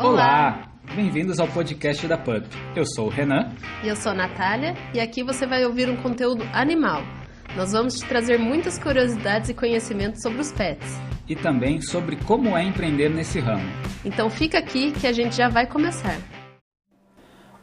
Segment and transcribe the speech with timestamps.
[0.00, 0.70] Olá!
[0.94, 2.46] Bem-vindos ao podcast da PUP.
[2.76, 3.50] Eu sou o Renan.
[3.82, 7.02] E eu sou a Natália, e aqui você vai ouvir um conteúdo animal.
[7.56, 11.00] Nós vamos te trazer muitas curiosidades e conhecimentos sobre os pets.
[11.28, 13.68] E também sobre como é empreender nesse ramo.
[14.04, 16.16] Então fica aqui que a gente já vai começar.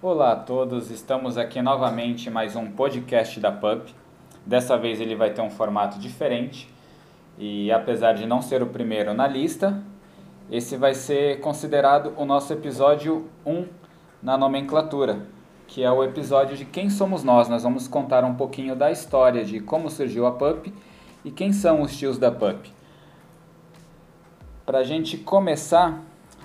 [0.02, 3.94] Olá a todos, estamos aqui novamente em mais um podcast da PUP.
[4.46, 6.68] Dessa vez ele vai ter um formato diferente
[7.38, 9.82] e apesar de não ser o primeiro na lista,
[10.50, 13.66] esse vai ser considerado o nosso episódio 1
[14.22, 15.26] na nomenclatura,
[15.68, 17.50] que é o episódio de Quem Somos Nós.
[17.50, 20.72] Nós vamos contar um pouquinho da história de como surgiu a PUP
[21.24, 22.72] e quem são os tios da PUP.
[24.66, 26.00] Para a gente começar,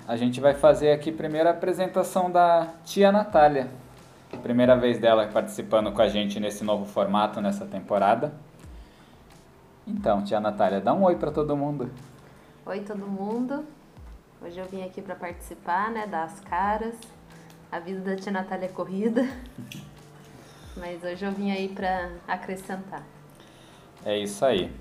[0.07, 3.69] a gente vai fazer aqui primeiro a apresentação da tia Natália.
[4.41, 8.33] Primeira vez dela participando com a gente nesse novo formato, nessa temporada.
[9.85, 11.91] Então, tia Natália, dá um oi para todo mundo.
[12.65, 13.65] Oi, todo mundo.
[14.43, 16.95] Hoje eu vim aqui para participar, né, das caras.
[17.71, 19.23] A vida da tia Natália é corrida.
[20.75, 23.03] Mas hoje eu vim aí para acrescentar.
[24.03, 24.71] É isso aí.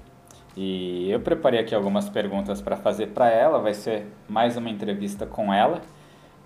[0.57, 5.27] E eu preparei aqui algumas perguntas para fazer para ela, vai ser mais uma entrevista
[5.27, 5.83] com ela.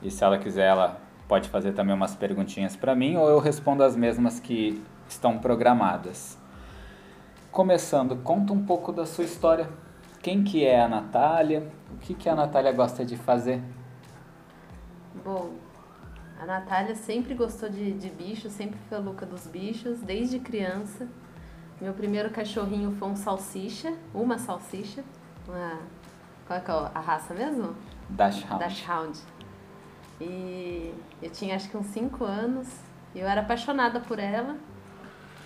[0.03, 3.85] E se ela quiser, ela pode fazer também umas perguntinhas para mim ou eu respondo
[3.85, 6.37] as mesmas que estão programadas.
[7.53, 9.69] Começando, conta um pouco da sua história.
[10.25, 11.71] Quem que é a Natália?
[11.93, 13.63] O que, que a Natália gosta de fazer?
[15.23, 15.53] Bom,
[16.41, 21.07] a Natália sempre gostou de, de bichos, sempre foi a louca dos bichos, desde criança.
[21.79, 25.05] Meu primeiro cachorrinho foi um salsicha, uma salsicha.
[25.47, 25.81] Uma,
[26.47, 27.77] qual é, que é a raça mesmo?
[28.09, 28.59] Dachshund.
[28.59, 29.19] Dachshund.
[30.23, 32.67] E eu tinha acho que uns 5 anos.
[33.15, 34.57] E eu era apaixonada por ela.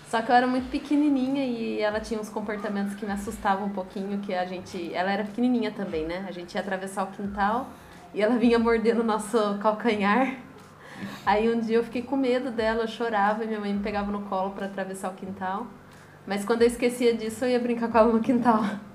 [0.09, 3.69] Só que eu era muito pequenininha e ela tinha uns comportamentos que me assustavam um
[3.69, 4.91] pouquinho, que a gente...
[4.91, 6.25] Ela era pequenininha também, né?
[6.27, 7.69] A gente ia atravessar o quintal
[8.11, 10.35] e ela vinha mordendo o nosso calcanhar.
[11.23, 14.11] Aí um dia eu fiquei com medo dela, eu chorava e minha mãe me pegava
[14.11, 15.67] no colo para atravessar o quintal.
[16.25, 18.63] Mas quando eu esquecia disso, eu ia brincar com ela no quintal.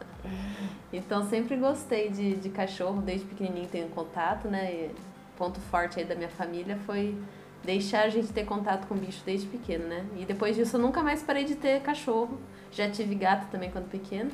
[0.92, 4.72] Então sempre gostei de, de cachorro, desde pequenininho tenho contato, né?
[4.72, 4.90] E
[5.36, 7.18] ponto forte aí da minha família foi
[7.64, 10.04] deixar a gente ter contato com bicho desde pequeno, né?
[10.16, 12.38] E depois disso eu nunca mais parei de ter cachorro.
[12.70, 14.30] Já tive gato também quando pequeno.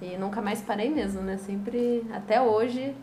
[0.00, 1.36] E nunca mais parei mesmo, né?
[1.38, 2.94] Sempre, até hoje,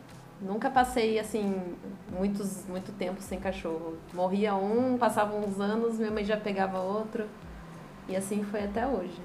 [0.42, 1.76] nunca passei assim
[2.12, 3.98] muitos muito tempo sem cachorro.
[4.14, 7.26] Morria um, passava uns anos, minha mãe já pegava outro.
[8.08, 9.20] E assim foi até hoje.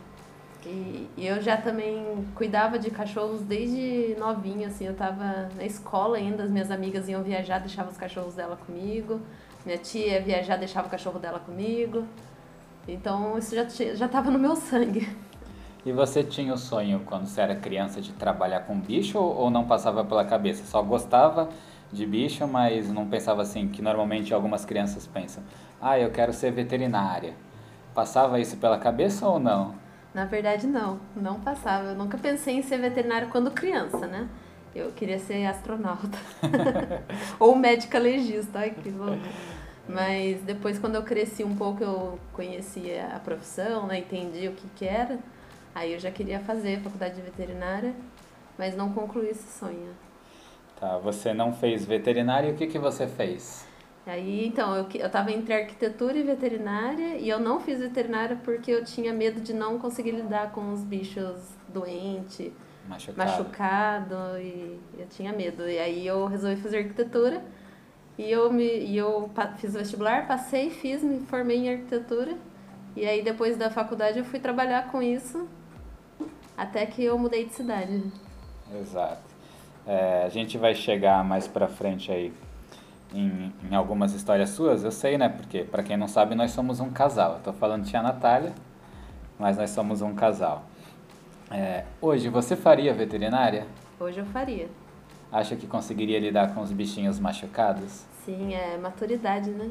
[0.66, 6.16] E, e eu já também cuidava de cachorros desde novinha, assim, eu tava na escola
[6.16, 9.20] ainda, as minhas amigas iam viajar, deixavam os cachorros dela comigo.
[9.64, 12.04] Minha tia ia viajar, deixava o cachorro dela comigo.
[12.86, 13.64] Então isso já
[13.94, 15.08] já estava no meu sangue.
[15.84, 19.64] E você tinha o sonho quando você era criança de trabalhar com bicho ou não
[19.64, 20.64] passava pela cabeça?
[20.64, 21.48] Só gostava
[21.92, 25.42] de bicho, mas não pensava assim que normalmente algumas crianças pensam:
[25.80, 27.34] "Ah, eu quero ser veterinária".
[27.94, 29.74] Passava isso pela cabeça ou não?
[30.14, 31.88] Na verdade não, não passava.
[31.88, 34.28] Eu nunca pensei em ser veterinário quando criança, né?
[34.78, 36.18] Eu queria ser astronauta.
[37.38, 39.22] Ou médica legista, ai que louco.
[39.88, 43.98] Mas depois, quando eu cresci um pouco, eu conheci a profissão, né?
[43.98, 45.18] entendi o que, que era.
[45.74, 47.94] Aí eu já queria fazer faculdade de veterinária,
[48.58, 49.94] mas não concluí esse sonho.
[50.78, 53.66] Tá, você não fez veterinária o que, que você fez?
[54.06, 58.70] Aí, então, eu, eu tava entre arquitetura e veterinária e eu não fiz veterinária porque
[58.70, 61.36] eu tinha medo de não conseguir lidar com os bichos
[61.68, 62.52] doentes
[62.88, 63.30] Machucado.
[63.30, 65.68] machucado e eu tinha medo.
[65.68, 67.42] E aí eu resolvi fazer arquitetura
[68.16, 72.34] e eu, me, e eu fiz o vestibular, passei, fiz, me formei em arquitetura.
[72.96, 75.46] E aí depois da faculdade eu fui trabalhar com isso
[76.56, 78.02] até que eu mudei de cidade.
[78.80, 79.22] Exato.
[79.86, 82.32] É, a gente vai chegar mais pra frente aí
[83.14, 85.28] em, em algumas histórias suas, eu sei, né?
[85.28, 87.34] Porque, para quem não sabe, nós somos um casal.
[87.34, 88.52] Eu tô falando de tia Natália,
[89.38, 90.64] mas nós somos um casal.
[91.50, 93.66] É, hoje, você faria veterinária?
[93.98, 94.68] Hoje eu faria.
[95.32, 98.04] Acha que conseguiria lidar com os bichinhos machucados?
[98.24, 99.70] Sim, é maturidade, né?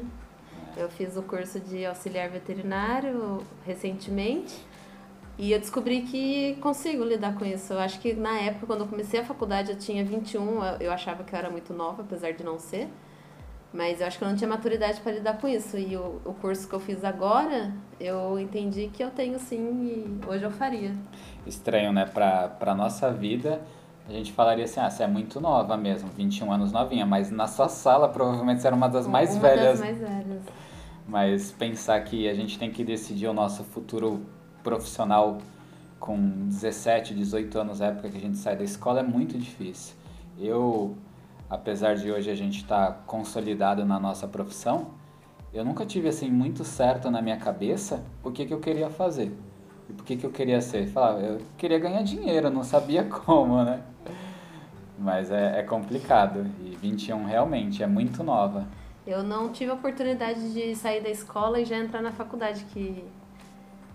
[0.76, 4.54] Eu fiz o curso de auxiliar veterinário recentemente
[5.36, 7.72] e eu descobri que consigo lidar com isso.
[7.72, 11.22] Eu acho que na época, quando eu comecei a faculdade, eu tinha 21, eu achava
[11.24, 12.88] que eu era muito nova, apesar de não ser.
[13.72, 15.76] Mas eu acho que eu não tinha maturidade para lidar com isso.
[15.76, 20.20] E o, o curso que eu fiz agora, eu entendi que eu tenho sim e
[20.26, 20.92] hoje eu faria.
[21.46, 22.06] Estranho, né?
[22.06, 23.60] Pra, pra nossa vida,
[24.08, 27.46] a gente falaria assim, ah, você é muito nova mesmo, 21 anos novinha, mas na
[27.46, 29.78] sua sala provavelmente você era uma das mais uma velhas.
[29.78, 30.42] Das mais velhas.
[31.06, 34.26] Mas pensar que a gente tem que decidir o nosso futuro
[34.62, 35.38] profissional
[36.00, 39.94] com 17, 18 anos, época que a gente sai da escola, é muito difícil.
[40.38, 40.96] Eu
[41.48, 44.88] apesar de hoje a gente estar tá consolidado na nossa profissão,
[45.52, 49.32] eu nunca tive assim muito certo na minha cabeça o que, que eu queria fazer.
[49.88, 50.86] E por que, que eu queria ser?
[50.88, 53.82] Falava, eu queria ganhar dinheiro, não sabia como, né?
[54.98, 56.46] Mas é, é complicado.
[56.60, 58.66] E 21 realmente é muito nova.
[59.06, 63.02] Eu não tive a oportunidade de sair da escola e já entrar na faculdade, que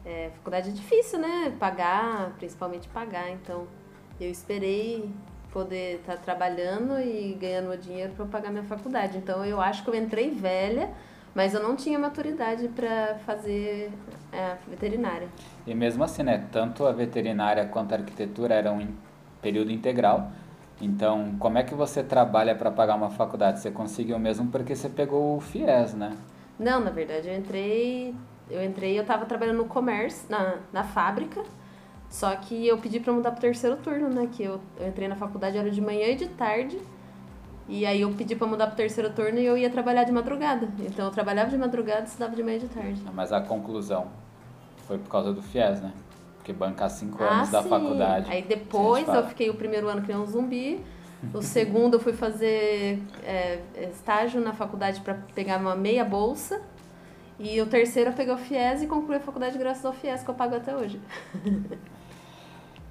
[0.03, 1.55] é, faculdade é difícil, né?
[1.59, 3.29] Pagar, principalmente pagar.
[3.29, 3.67] Então,
[4.19, 5.07] eu esperei
[5.53, 9.17] poder estar tá trabalhando e ganhando dinheiro para pagar minha faculdade.
[9.17, 10.89] Então, eu acho que eu entrei velha,
[11.35, 13.91] mas eu não tinha maturidade para fazer
[14.33, 15.27] a veterinária.
[15.65, 16.47] E mesmo assim, né?
[16.51, 18.89] Tanto a veterinária quanto a arquitetura eram em
[19.41, 20.31] período integral.
[20.81, 23.59] Então, como é que você trabalha para pagar uma faculdade?
[23.59, 26.17] Você conseguiu mesmo porque você pegou o FIES, né?
[26.59, 28.15] Não, na verdade, eu entrei,
[28.49, 31.43] eu entrei, eu estava trabalhando no comércio, na, na fábrica,
[32.13, 34.29] só que eu pedi para mudar para o terceiro turno, né?
[34.31, 36.79] Que eu, eu entrei na faculdade era de manhã e de tarde.
[37.67, 40.11] E aí eu pedi para mudar para o terceiro turno e eu ia trabalhar de
[40.11, 40.69] madrugada.
[40.79, 43.01] Então eu trabalhava de madrugada e estudava de manhã e de tarde.
[43.15, 44.09] Mas a conclusão
[44.87, 45.91] foi por causa do FIES, né?
[46.37, 48.31] Porque bancar cinco ah, anos da faculdade.
[48.31, 50.85] Aí depois eu fiquei o primeiro ano que um zumbi.
[51.33, 53.59] O segundo eu fui fazer é,
[53.89, 56.61] estágio na faculdade para pegar uma meia bolsa.
[57.39, 60.29] E o terceiro eu peguei o FIES e concluí a faculdade graças ao FIES que
[60.29, 61.01] eu pago até hoje.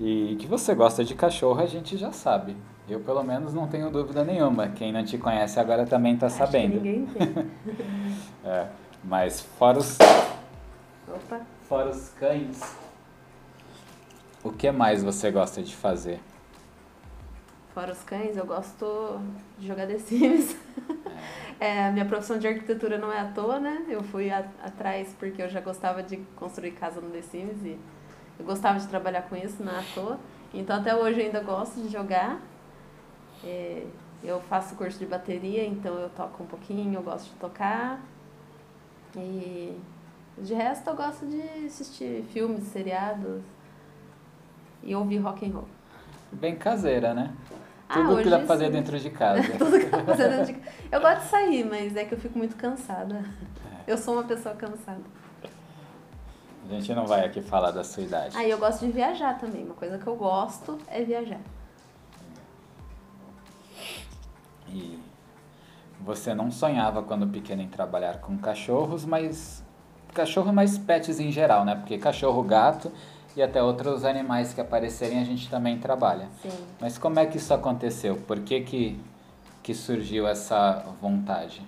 [0.04, 2.56] e que você gosta de cachorro a gente já sabe.
[2.88, 4.66] Eu pelo menos não tenho dúvida nenhuma.
[4.68, 6.74] Quem não te conhece agora também está sabendo.
[6.74, 7.32] ninguém tem.
[8.44, 8.66] é,
[9.04, 9.96] mas fora os.
[11.06, 11.42] Opa.
[11.62, 12.60] Fora os cães.
[14.42, 16.18] O que mais você gosta de fazer?
[17.72, 19.20] Fora os cães, eu gosto
[19.56, 20.56] de jogar The Sims.
[21.60, 23.84] É, minha profissão de arquitetura não é à toa, né?
[23.88, 27.78] Eu fui a, atrás porque eu já gostava de construir casa no The Sims e
[28.38, 30.18] eu gostava de trabalhar com isso, não é à toa.
[30.52, 32.40] Então até hoje eu ainda gosto de jogar.
[33.44, 33.84] É,
[34.22, 38.00] eu faço curso de bateria, então eu toco um pouquinho, eu gosto de tocar.
[39.16, 39.76] E
[40.38, 43.42] de resto eu gosto de assistir filmes, seriados
[44.82, 45.68] e ouvir rock and roll.
[46.32, 47.32] Bem caseira, né?
[47.88, 49.42] Ah, Tudo que dá pra fazer dentro de casa.
[49.58, 50.76] Tudo que dá pra fazer dentro de casa.
[50.90, 53.16] Eu gosto de sair, mas é que eu fico muito cansada.
[53.86, 53.92] É.
[53.92, 55.02] Eu sou uma pessoa cansada.
[56.64, 58.36] A gente não vai aqui falar da sua idade.
[58.36, 59.64] Ah, eu gosto de viajar também.
[59.64, 61.40] Uma coisa que eu gosto é viajar.
[64.68, 64.98] E
[66.00, 69.62] você não sonhava quando pequeno em trabalhar com cachorros, mas
[70.14, 71.74] cachorro mais pets em geral, né?
[71.74, 72.90] Porque cachorro, gato
[73.36, 76.28] e até outros animais que aparecerem a gente também trabalha.
[76.42, 76.50] Sim.
[76.80, 78.16] Mas como é que isso aconteceu?
[78.16, 79.00] Por que, que,
[79.62, 81.62] que surgiu essa vontade?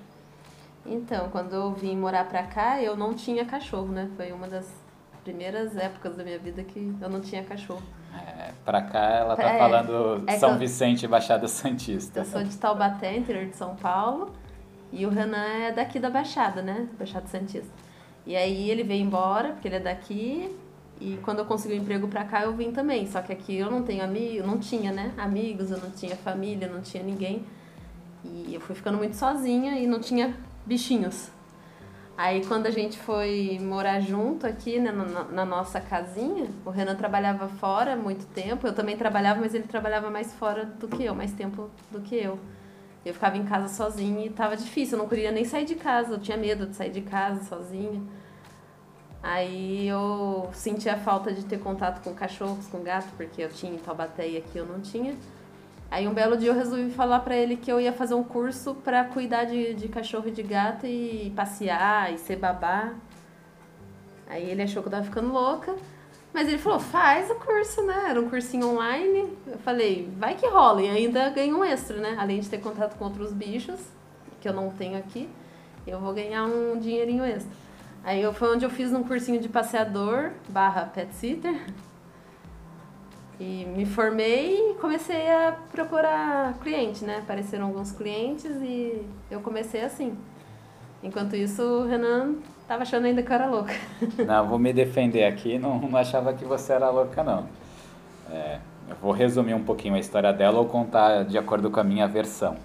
[0.87, 4.11] Então, quando eu vim morar pra cá, eu não tinha cachorro, né?
[4.17, 4.84] Foi uma das
[5.25, 7.83] primeiras épocas da minha vida que eu não tinha cachorro.
[8.15, 12.21] É, pra cá ela tá é, falando é São Vicente, Baixada Santista.
[12.21, 14.33] Eu sou de Taubaté, interior de São Paulo,
[14.93, 16.87] e o Renan é daqui da Baixada, né?
[16.97, 17.73] Baixada Santista.
[18.25, 20.55] E aí ele veio embora, porque ele é daqui,
[21.01, 23.07] e quando eu consegui um emprego pra cá, eu vim também.
[23.07, 25.13] Só que aqui eu não tenho amigo, não tinha, né?
[25.19, 27.45] Amigos, eu não tinha família, não tinha ninguém.
[28.25, 30.35] E eu fui ficando muito sozinha e não tinha
[30.65, 31.31] bichinhos.
[32.17, 36.95] Aí quando a gente foi morar junto aqui, né, na, na nossa casinha, o Renan
[36.95, 38.67] trabalhava fora muito tempo.
[38.67, 42.15] Eu também trabalhava, mas ele trabalhava mais fora do que eu, mais tempo do que
[42.15, 42.39] eu.
[43.05, 46.15] Eu ficava em casa sozinha e tava difícil, eu não queria nem sair de casa,
[46.15, 48.01] eu tinha medo de sair de casa sozinha.
[49.23, 53.73] Aí eu senti a falta de ter contato com cachorros, com gato, porque eu tinha
[53.73, 55.17] em Taubaté e aqui eu não tinha.
[55.95, 58.75] Aí um belo dia eu resolvi falar para ele que eu ia fazer um curso
[58.75, 62.95] para cuidar de, de cachorro e de gato e passear e ser babá.
[64.27, 65.73] Aí ele achou que eu tava ficando louca,
[66.33, 68.07] mas ele falou: faz o curso, né?
[68.09, 69.39] Era um cursinho online.
[69.47, 72.17] Eu falei: vai que rola, e ainda ganho um extra, né?
[72.19, 73.79] Além de ter contato com outros bichos,
[74.41, 75.29] que eu não tenho aqui,
[75.87, 77.53] eu vou ganhar um dinheirinho extra.
[78.03, 81.55] Aí foi onde eu fiz um cursinho de passeador barra pet sitter.
[83.41, 87.19] E me formei e comecei a procurar cliente, né?
[87.19, 90.17] Apareceram alguns clientes e eu comecei assim.
[91.03, 92.37] Enquanto isso, o Renan
[92.67, 93.75] tava achando ainda que eu era louca.
[94.25, 97.47] Não, vou me defender aqui, não, não achava que você era louca, não.
[98.31, 101.85] É, eu vou resumir um pouquinho a história dela ou contar de acordo com a
[101.85, 102.57] minha versão.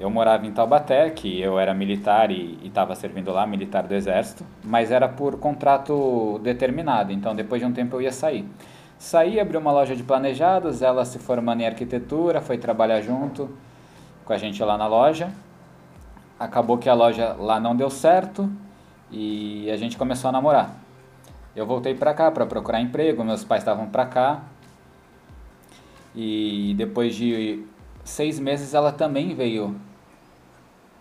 [0.00, 4.44] Eu morava em Taubaté, que eu era militar e estava servindo lá, militar do Exército,
[4.64, 8.44] mas era por contrato determinado, então depois de um tempo eu ia sair.
[9.02, 13.50] Saí, abri uma loja de planejados, ela se formando em arquitetura, foi trabalhar junto
[14.24, 15.32] com a gente lá na loja.
[16.38, 18.48] Acabou que a loja lá não deu certo
[19.10, 20.76] e a gente começou a namorar.
[21.54, 24.42] Eu voltei para cá para procurar emprego, meus pais estavam para cá.
[26.14, 27.66] E depois de
[28.04, 29.74] seis meses ela também veio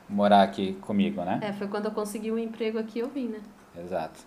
[0.09, 1.39] morar aqui comigo, né?
[1.43, 3.41] É, foi quando eu consegui um emprego aqui eu vim, né?
[3.77, 4.21] Exato.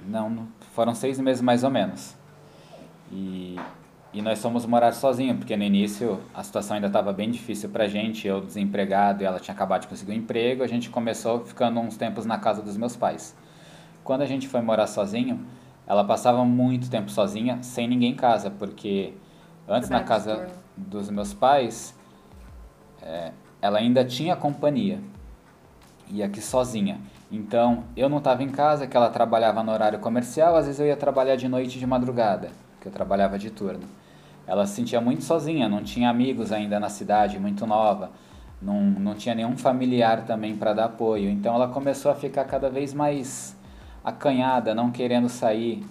[0.00, 2.21] Não, foram seis meses mais ou menos.
[3.12, 3.56] E,
[4.12, 7.86] e nós fomos morar sozinhos, porque no início a situação ainda estava bem difícil pra
[7.86, 11.78] gente, eu desempregado e ela tinha acabado de conseguir um emprego, a gente começou ficando
[11.78, 13.36] uns tempos na casa dos meus pais.
[14.02, 15.46] Quando a gente foi morar sozinho,
[15.86, 19.12] ela passava muito tempo sozinha, sem ninguém em casa, porque
[19.68, 21.94] antes na casa dos meus pais,
[23.02, 25.00] é, ela ainda tinha companhia,
[26.10, 27.00] e aqui sozinha.
[27.30, 30.86] Então, eu não estava em casa, que ela trabalhava no horário comercial, às vezes eu
[30.86, 32.50] ia trabalhar de noite de madrugada,
[32.82, 33.84] que eu trabalhava de turno.
[34.44, 38.10] Ela se sentia muito sozinha, não tinha amigos ainda na cidade, muito nova,
[38.60, 41.30] não, não tinha nenhum familiar também para dar apoio.
[41.30, 43.56] Então, ela começou a ficar cada vez mais
[44.04, 45.86] acanhada, não querendo sair.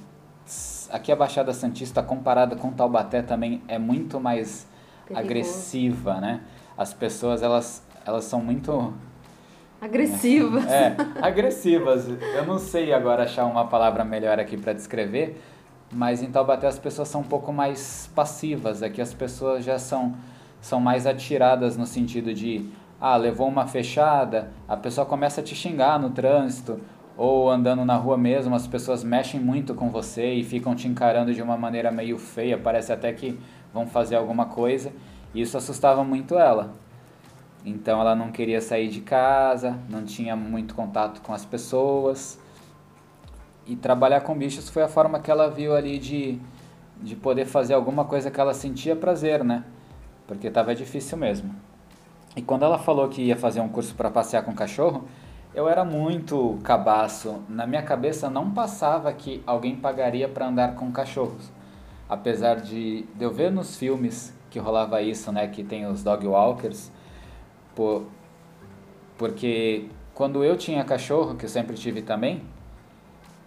[0.92, 4.68] Aqui a Baixada Santista, comparada com Taubaté, também é muito mais
[5.06, 5.26] Perigoso.
[5.26, 6.42] agressiva, né?
[6.78, 8.94] As pessoas, elas, elas são muito
[9.82, 10.66] Agressivas.
[10.70, 12.08] É, agressivas.
[12.36, 15.42] Eu não sei agora achar uma palavra melhor aqui para descrever,
[15.92, 18.82] mas em Taubaté as pessoas são um pouco mais passivas.
[18.82, 20.14] Aqui as pessoas já são,
[20.62, 22.70] são mais atiradas no sentido de,
[23.00, 26.80] ah, levou uma fechada, a pessoa começa a te xingar no trânsito,
[27.18, 31.34] ou andando na rua mesmo, as pessoas mexem muito com você e ficam te encarando
[31.34, 33.38] de uma maneira meio feia, parece até que
[33.74, 34.92] vão fazer alguma coisa.
[35.34, 36.74] E isso assustava muito ela.
[37.66, 42.40] Então ela não queria sair de casa, não tinha muito contato com as pessoas.
[43.72, 46.38] E trabalhar com bichos foi a forma que ela viu ali de,
[47.02, 49.64] de poder fazer alguma coisa que ela sentia prazer, né?
[50.28, 51.56] Porque estava difícil mesmo.
[52.36, 55.08] E quando ela falou que ia fazer um curso para passear com cachorro,
[55.56, 57.42] eu era muito cabaço.
[57.48, 61.50] Na minha cabeça não passava que alguém pagaria para andar com cachorros.
[62.10, 65.48] Apesar de, de eu ver nos filmes que rolava isso, né?
[65.48, 66.92] Que tem os dog walkers
[67.74, 68.04] por,
[69.18, 72.44] porque quando eu tinha cachorro, que eu sempre tive também,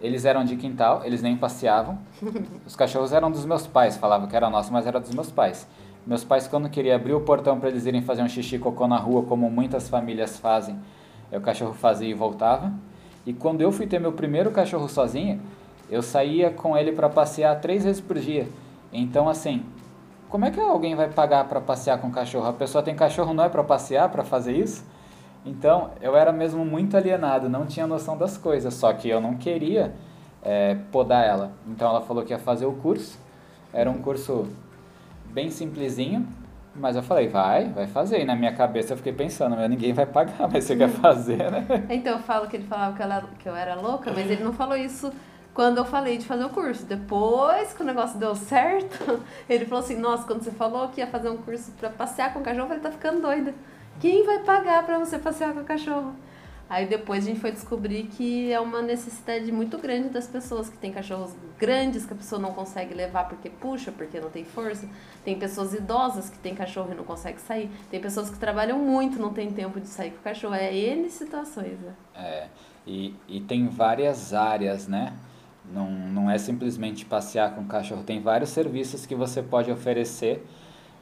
[0.01, 1.97] eles eram de quintal, eles nem passeavam.
[2.65, 5.67] Os cachorros eram dos meus pais, falavam que era nosso, mas era dos meus pais.
[6.05, 8.97] Meus pais, quando queriam abrir o portão para eles irem fazer um xixi cocô na
[8.97, 10.77] rua, como muitas famílias fazem,
[11.31, 12.71] o cachorro fazia e voltava.
[13.25, 15.41] E quando eu fui ter meu primeiro cachorro sozinho,
[15.89, 18.47] eu saía com ele para passear três vezes por dia.
[18.93, 19.65] Então, assim,
[20.29, 22.47] como é que alguém vai pagar para passear com cachorro?
[22.47, 24.85] A pessoa tem cachorro não é para passear, para fazer isso?
[25.45, 29.35] Então, eu era mesmo muito alienado, não tinha noção das coisas, só que eu não
[29.35, 29.93] queria
[30.41, 31.51] é, podar ela.
[31.67, 33.19] Então, ela falou que ia fazer o curso.
[33.71, 34.47] Era um curso
[35.25, 36.27] bem simplesinho,
[36.73, 38.21] mas eu falei, vai, vai fazer.
[38.21, 41.51] E na minha cabeça eu fiquei pensando, mas ninguém vai pagar, mas você quer fazer,
[41.51, 41.65] né?
[41.89, 44.53] Então, eu falo que ele falava que, ela, que eu era louca, mas ele não
[44.53, 45.11] falou isso
[45.53, 46.85] quando eu falei de fazer o curso.
[46.85, 51.07] Depois que o negócio deu certo, ele falou assim: Nossa, quando você falou que ia
[51.07, 53.53] fazer um curso para passear com o cachorro, ele tá ficando doida.
[53.99, 56.13] Quem vai pagar para você passear com o cachorro?
[56.67, 60.77] Aí depois a gente foi descobrir que é uma necessidade muito grande das pessoas que
[60.77, 64.89] têm cachorros grandes que a pessoa não consegue levar porque puxa, porque não tem força.
[65.23, 67.69] Tem pessoas idosas que têm cachorro e não conseguem sair.
[67.91, 70.55] Tem pessoas que trabalham muito, não tem tempo de sair com o cachorro.
[70.55, 71.93] É N situações, né?
[72.15, 72.47] É,
[72.85, 75.13] e, e tem várias áreas, né?
[75.71, 80.45] Não, não é simplesmente passear com o cachorro, tem vários serviços que você pode oferecer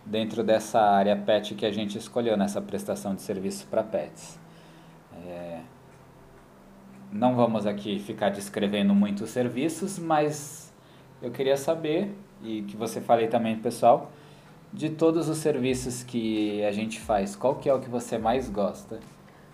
[0.06, 4.40] dentro dessa área pet que a gente escolheu nessa prestação de serviço para pets.
[5.26, 5.62] É...
[7.12, 10.74] Não vamos aqui ficar descrevendo muitos serviços, mas
[11.22, 14.12] eu queria saber, e que você fale também, pessoal,
[14.74, 18.50] de todos os serviços que a gente faz, qual que é o que você mais
[18.50, 19.00] gosta?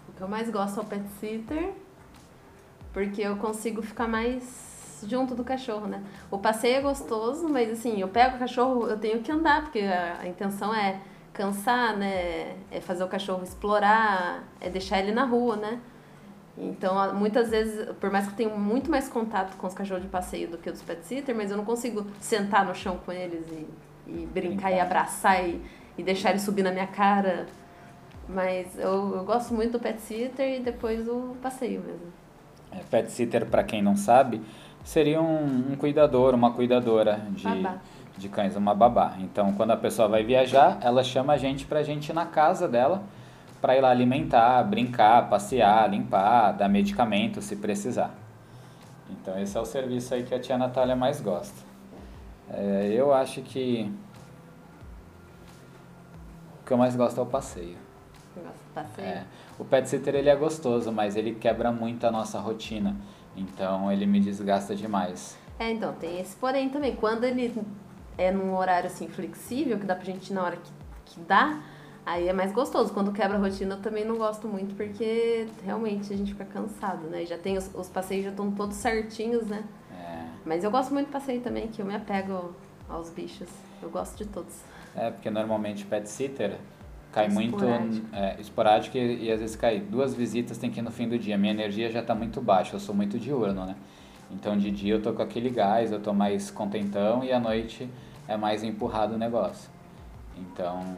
[0.07, 1.73] O que eu mais gosto é o pet sitter,
[2.93, 4.68] porque eu consigo ficar mais
[5.07, 6.03] junto do cachorro, né?
[6.31, 9.79] O passeio é gostoso, mas assim, eu pego o cachorro, eu tenho que andar, porque
[9.79, 10.99] a, a intenção é
[11.33, 12.55] cansar, né?
[12.71, 15.79] É fazer o cachorro explorar, é deixar ele na rua, né?
[16.57, 20.09] Então, muitas vezes, por mais que eu tenha muito mais contato com os cachorros de
[20.09, 23.45] passeio do que os pet sitter, mas eu não consigo sentar no chão com eles
[23.49, 23.67] e,
[24.11, 25.61] e brincar e abraçar e,
[25.97, 27.47] e deixar ele subir na minha cara.
[28.27, 32.11] Mas eu, eu gosto muito do pet sitter e depois o passeio mesmo.
[32.71, 34.41] É, pet sitter, para quem não sabe,
[34.83, 37.47] seria um, um cuidador, uma cuidadora de,
[38.17, 39.15] de cães, uma babá.
[39.19, 42.67] Então, quando a pessoa vai viajar, ela chama a gente pra gente ir na casa
[42.67, 43.03] dela
[43.61, 48.13] para ir lá alimentar, brincar, passear, limpar, dar medicamento se precisar.
[49.09, 51.67] Então, esse é o serviço aí que a tia Natália mais gosta.
[52.51, 53.91] É, eu acho que
[56.61, 57.77] o que eu mais gosto é o passeio.
[58.73, 59.07] Passeio?
[59.07, 59.23] É.
[59.57, 62.95] O pet sitter ele é gostoso, mas ele quebra muito a nossa rotina.
[63.35, 65.37] Então ele me desgasta demais.
[65.57, 66.95] É, então, tem esse porém também.
[66.95, 67.53] Quando ele
[68.17, 70.71] é num horário assim flexível, que dá pra gente ir na hora que,
[71.05, 71.59] que dá,
[72.05, 72.93] aí é mais gostoso.
[72.93, 77.07] Quando quebra a rotina eu também não gosto muito, porque realmente a gente fica cansado,
[77.07, 77.25] né?
[77.25, 79.63] Já tem os, os passeios já estão todos certinhos, né?
[79.91, 82.53] É, Mas eu gosto muito de passeio também, que eu me apego
[82.87, 83.49] aos bichos.
[83.81, 84.55] Eu gosto de todos.
[84.95, 86.57] é, porque normalmente pet sitter
[87.11, 88.07] cai muito Esporádico.
[88.13, 91.17] é, esporádico e, e às vezes cai duas visitas, tem que ir no fim do
[91.17, 91.37] dia.
[91.37, 93.75] Minha energia já tá muito baixa, eu sou muito diurno, né?
[94.31, 97.89] Então de dia eu tô com aquele gás, eu tô mais contentão e à noite
[98.27, 99.69] é mais empurrado o negócio.
[100.37, 100.95] Então,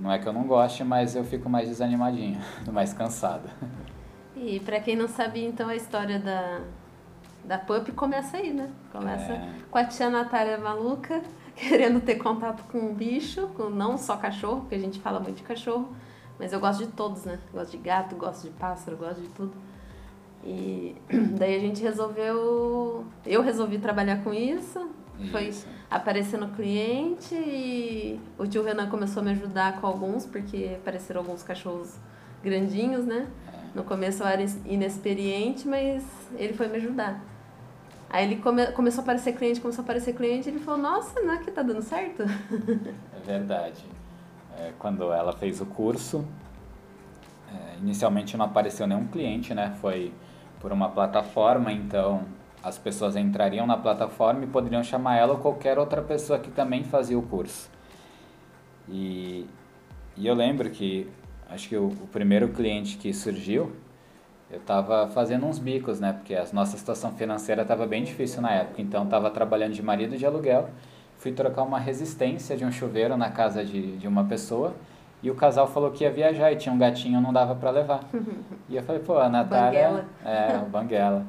[0.00, 2.40] não é que eu não goste, mas eu fico mais desanimadinho,
[2.72, 3.48] mais cansado.
[4.34, 6.60] E pra quem não sabia, então, a história da,
[7.44, 8.70] da Pup começa aí, né?
[8.90, 9.48] Começa É.
[9.70, 11.22] com a tia Natália maluca,
[11.68, 15.36] querendo ter contato com um bicho, com não só cachorro, porque a gente fala muito
[15.36, 15.94] de cachorro,
[16.38, 17.38] mas eu gosto de todos, né?
[17.52, 19.52] Gosto de gato, gosto de pássaro, gosto de tudo.
[20.44, 20.96] E
[21.38, 23.04] daí a gente resolveu.
[23.24, 24.90] Eu resolvi trabalhar com isso.
[25.30, 25.66] Foi Isso.
[25.90, 31.42] aparecendo cliente e o tio Renan começou a me ajudar com alguns, porque apareceram alguns
[31.42, 31.94] cachorros
[32.42, 33.28] grandinhos, né?
[33.74, 36.04] No começo eu era inexperiente, mas
[36.36, 37.22] ele foi me ajudar.
[38.12, 41.18] Aí ele come, começou a aparecer cliente, começou a aparecer cliente, e ele falou, nossa,
[41.22, 42.22] não é que tá dando certo?
[42.22, 43.82] É verdade.
[44.58, 46.22] É, quando ela fez o curso,
[47.50, 49.74] é, inicialmente não apareceu nenhum cliente, né?
[49.80, 50.12] Foi
[50.60, 52.24] por uma plataforma, então
[52.62, 56.84] as pessoas entrariam na plataforma e poderiam chamar ela ou qualquer outra pessoa que também
[56.84, 57.70] fazia o curso.
[58.88, 59.46] E,
[60.18, 61.08] e eu lembro que,
[61.48, 63.72] acho que o, o primeiro cliente que surgiu,
[64.52, 66.12] eu estava fazendo uns bicos, né?
[66.12, 68.82] Porque a nossa situação financeira estava bem difícil na época.
[68.82, 70.68] Então, estava trabalhando de marido de aluguel.
[71.16, 74.74] Fui trocar uma resistência de um chuveiro na casa de, de uma pessoa.
[75.22, 78.00] E o casal falou que ia viajar e tinha um gatinho, não dava para levar.
[78.68, 79.88] E eu falei, pô, a Natália...
[79.88, 80.04] Banguela.
[80.24, 81.26] É, o Banguela.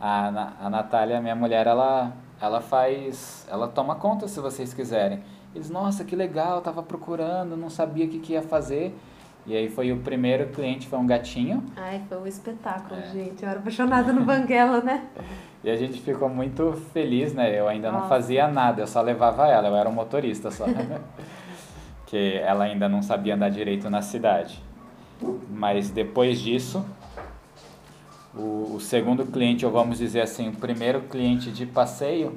[0.00, 3.46] A, a Natália, minha mulher, ela, ela faz...
[3.50, 5.20] Ela toma conta se vocês quiserem.
[5.54, 8.92] Eles, nossa, que legal, tava procurando, não sabia o que, que ia fazer.
[9.44, 11.64] E aí foi o primeiro cliente, foi um gatinho.
[11.76, 13.06] Ai, foi um espetáculo, É.
[13.12, 13.42] gente.
[13.42, 15.04] Eu era apaixonada no Banguela, né?
[15.64, 17.58] E a gente ficou muito feliz, né?
[17.58, 18.08] Eu ainda não Nossa.
[18.08, 20.64] fazia nada, eu só levava ela, eu era um motorista só.
[22.06, 24.62] que ela ainda não sabia andar direito na cidade.
[25.50, 26.84] Mas depois disso,
[28.34, 32.36] o, o segundo cliente, ou vamos dizer assim, o primeiro cliente de passeio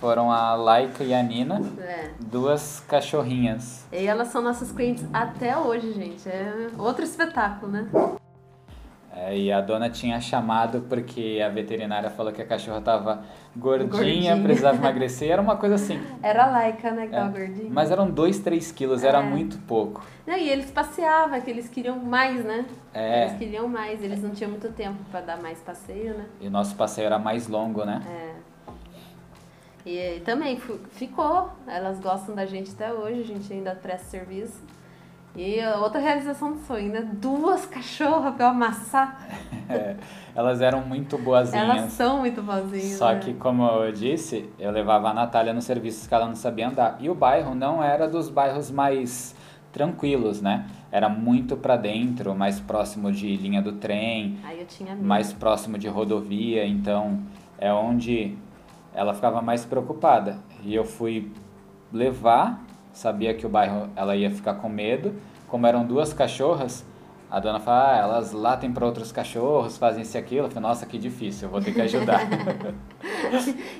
[0.00, 2.10] foram a Laika e a Nina, É.
[2.20, 3.86] duas cachorrinhas.
[3.92, 6.28] E elas são nossas clientes até hoje, gente.
[6.28, 7.88] É outro espetáculo, né?
[9.16, 13.22] É, e a dona tinha chamado porque a veterinária falou que a cachorra estava
[13.56, 13.88] gordinha,
[14.34, 14.42] Gordinha.
[14.42, 16.00] precisava emagrecer, era uma coisa assim.
[16.20, 17.06] Era a Laika, né?
[17.06, 17.70] Que É, tava gordinha.
[17.70, 19.22] Mas eram 2, 3 quilos, era É.
[19.22, 20.04] muito pouco.
[20.26, 22.66] Não, e eles passeavam, que eles queriam mais, né?
[22.92, 23.26] É.
[23.26, 26.24] Eles queriam mais, eles não tinham muito tempo pra dar mais passeio, né?
[26.40, 28.02] E o nosso passeio era mais longo, né?
[28.10, 28.33] É.
[29.86, 30.58] E também
[30.92, 34.62] ficou, elas gostam da gente até hoje, a gente ainda presta serviço.
[35.36, 37.08] E outra realização do sonho, né?
[37.14, 39.28] Duas cachorras pra eu amassar.
[39.66, 39.96] É,
[40.34, 41.70] elas eram muito boazinhas.
[41.70, 42.98] Elas são muito boazinhas.
[42.98, 43.20] Só né?
[43.20, 46.98] que, como eu disse, eu levava a Natália nos serviços que ela não sabia andar.
[47.00, 49.34] E o bairro não era dos bairros mais
[49.72, 50.66] tranquilos, né?
[50.92, 55.06] Era muito pra dentro, mais próximo de linha do trem, Aí eu tinha medo.
[55.06, 57.20] mais próximo de rodovia, então
[57.56, 58.36] é onde
[58.94, 60.38] ela ficava mais preocupada.
[60.62, 61.30] E eu fui
[61.92, 65.14] levar, sabia que o bairro ela ia ficar com medo.
[65.48, 66.84] Como eram duas cachorras,
[67.30, 70.46] a dona falou, ah, elas latem para outros cachorros, fazem isso e aquilo.
[70.46, 72.20] Eu falei, nossa, que difícil, eu vou ter que ajudar.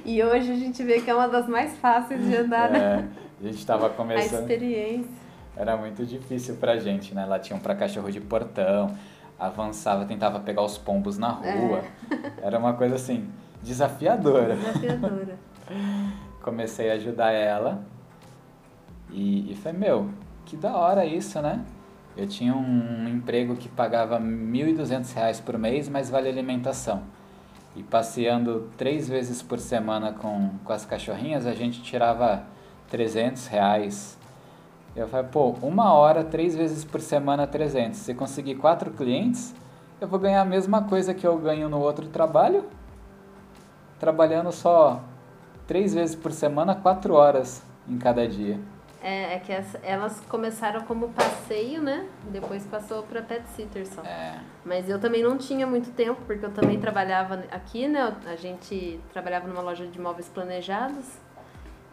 [0.04, 3.08] E hoje a gente vê que é uma das mais fáceis de andar, né?
[3.40, 5.10] É, a gente estava A começando, experiência.
[5.56, 7.24] era muito difícil pra gente, né?
[7.24, 8.94] Latiam para cachorro de portão,
[9.38, 11.82] avançava, tentava pegar os pombos na rua.
[12.42, 13.28] Era uma coisa assim,
[13.64, 14.56] desafiadora.
[14.56, 15.38] Desafiadora.
[16.44, 17.82] comecei a ajudar ela
[19.10, 20.10] e, e foi meu,
[20.44, 21.64] que da hora isso, né?
[22.16, 27.02] Eu tinha um emprego que pagava 1.200 reais por mês, mas vale alimentação.
[27.74, 32.44] E passeando três vezes por semana com, com as cachorrinhas, a gente tirava
[32.88, 34.16] 300 reais.
[34.94, 37.98] Eu falei, pô, uma hora, três vezes por semana, 300.
[37.98, 39.52] Se conseguir quatro clientes,
[40.00, 42.64] eu vou ganhar a mesma coisa que eu ganho no outro trabalho,
[43.98, 45.00] trabalhando só
[45.66, 48.58] três vezes por semana, quatro horas em cada dia.
[49.02, 52.06] É, é que essa- elas começaram como passeio, né?
[52.30, 54.00] Depois passou pra pet sitter só.
[54.02, 58.16] É, Mas eu também não tinha muito tempo, porque eu também trabalhava aqui, né?
[58.26, 61.04] A gente trabalhava numa loja de móveis planejados.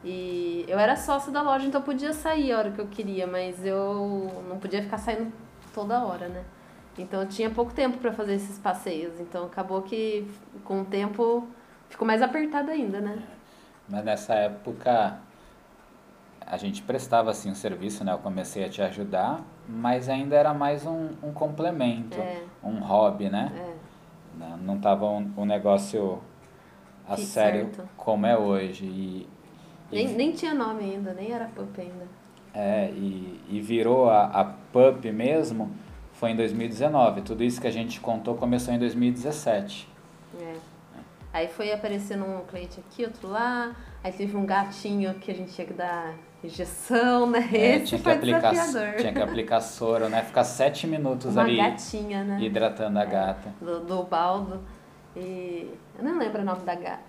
[0.03, 3.27] E eu era sócia da loja, então eu podia sair a hora que eu queria,
[3.27, 5.31] mas eu não podia ficar saindo
[5.73, 6.43] toda hora, né?
[6.97, 9.19] Então eu tinha pouco tempo para fazer esses passeios.
[9.19, 10.25] Então acabou que
[10.63, 11.47] com o tempo
[11.91, 13.19] ficou mais apertado ainda, né?
[13.87, 15.19] mas nessa época
[16.45, 18.11] a gente prestava assim um serviço, né?
[18.13, 22.41] Eu comecei a te ajudar, mas ainda era mais um, um complemento, É.
[22.63, 23.51] um hobby, né?
[23.55, 23.73] É.
[24.37, 26.19] Não, não tava um, um negócio
[27.07, 27.89] a Que sério certo.
[27.97, 28.85] como é hoje.
[28.85, 29.27] E,
[29.91, 32.07] e- Nem, nem tinha nome ainda, nem era pup ainda.
[32.53, 35.69] é, e, e virou a, a PUP mesmo,
[36.13, 37.21] foi em 2019.
[37.21, 39.87] Tudo isso que a gente contou começou em 2017.
[40.39, 40.55] É.
[41.33, 43.73] Aí foi aparecendo um cliente aqui, outro lá.
[44.03, 46.13] Aí teve um gatinho que a gente tinha que dar
[46.43, 47.47] injeção, né?
[47.53, 48.95] É, Esse tinha, que aplicar, desafiador.
[48.99, 50.23] tinha que aplicar soro, né?
[50.23, 52.37] Ficar sete minutos Uma ali gatinha, né?
[52.41, 53.53] hidratando a gata.
[53.61, 54.61] Do, do baldo.
[55.15, 56.99] E eu não lembro o nome da, ga,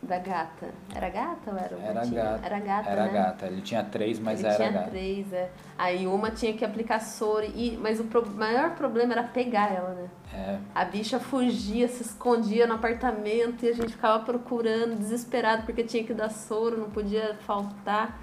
[0.00, 0.68] da gata.
[0.94, 2.14] Era gata ou era o Era gatinho?
[2.14, 2.40] gata.
[2.46, 3.12] Era gata, Era né?
[3.12, 3.46] gata.
[3.46, 4.90] Ele tinha três, mas Ele era tinha gata.
[4.90, 5.50] três, é.
[5.76, 9.90] Aí uma tinha que aplicar soro, e, mas o pro- maior problema era pegar ela,
[9.90, 10.08] né?
[10.32, 15.82] É, A bicha fugia, se escondia no apartamento e a gente ficava procurando, desesperado, porque
[15.82, 18.18] tinha que dar soro, não podia faltar.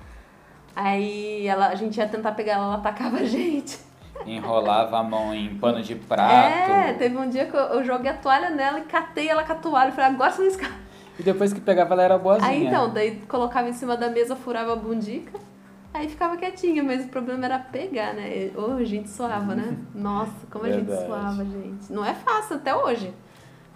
[0.75, 3.79] Aí ela, a gente ia tentar pegar ela, ela atacava a gente.
[4.25, 6.71] enrolava a mão em pano de prato.
[6.71, 9.53] É, teve um dia que eu, eu joguei a toalha nela e catei ela com
[9.53, 9.91] a toalha.
[9.91, 10.84] Falei, agora você não escapa.
[11.19, 12.49] E depois que pegava, ela era boazinha.
[12.49, 15.39] Aí então, daí colocava em cima da mesa, furava a bundica,
[15.93, 18.51] aí ficava quietinha, mas o problema era pegar, né?
[18.55, 19.77] Ô, a gente suava, né?
[19.95, 21.91] Nossa, como a gente suava, gente.
[21.91, 23.13] Não é fácil até hoje.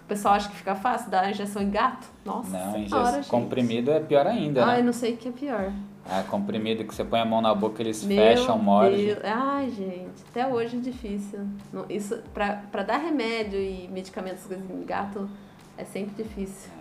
[0.04, 2.08] O pessoal acha que fica fácil dar injeção em gato.
[2.26, 3.30] Nossa, Não, injeção gente.
[3.30, 4.84] comprimido é pior ainda, Ai, né?
[4.84, 5.72] não sei o que é pior.
[6.12, 9.16] Ah, comprimido que você põe a mão na boca, eles Meu fecham, mordem.
[9.24, 11.42] Ai, gente, até hoje é difícil.
[11.88, 15.30] Isso, pra, pra dar remédio e medicamentos em gato,
[15.78, 16.72] é sempre difícil.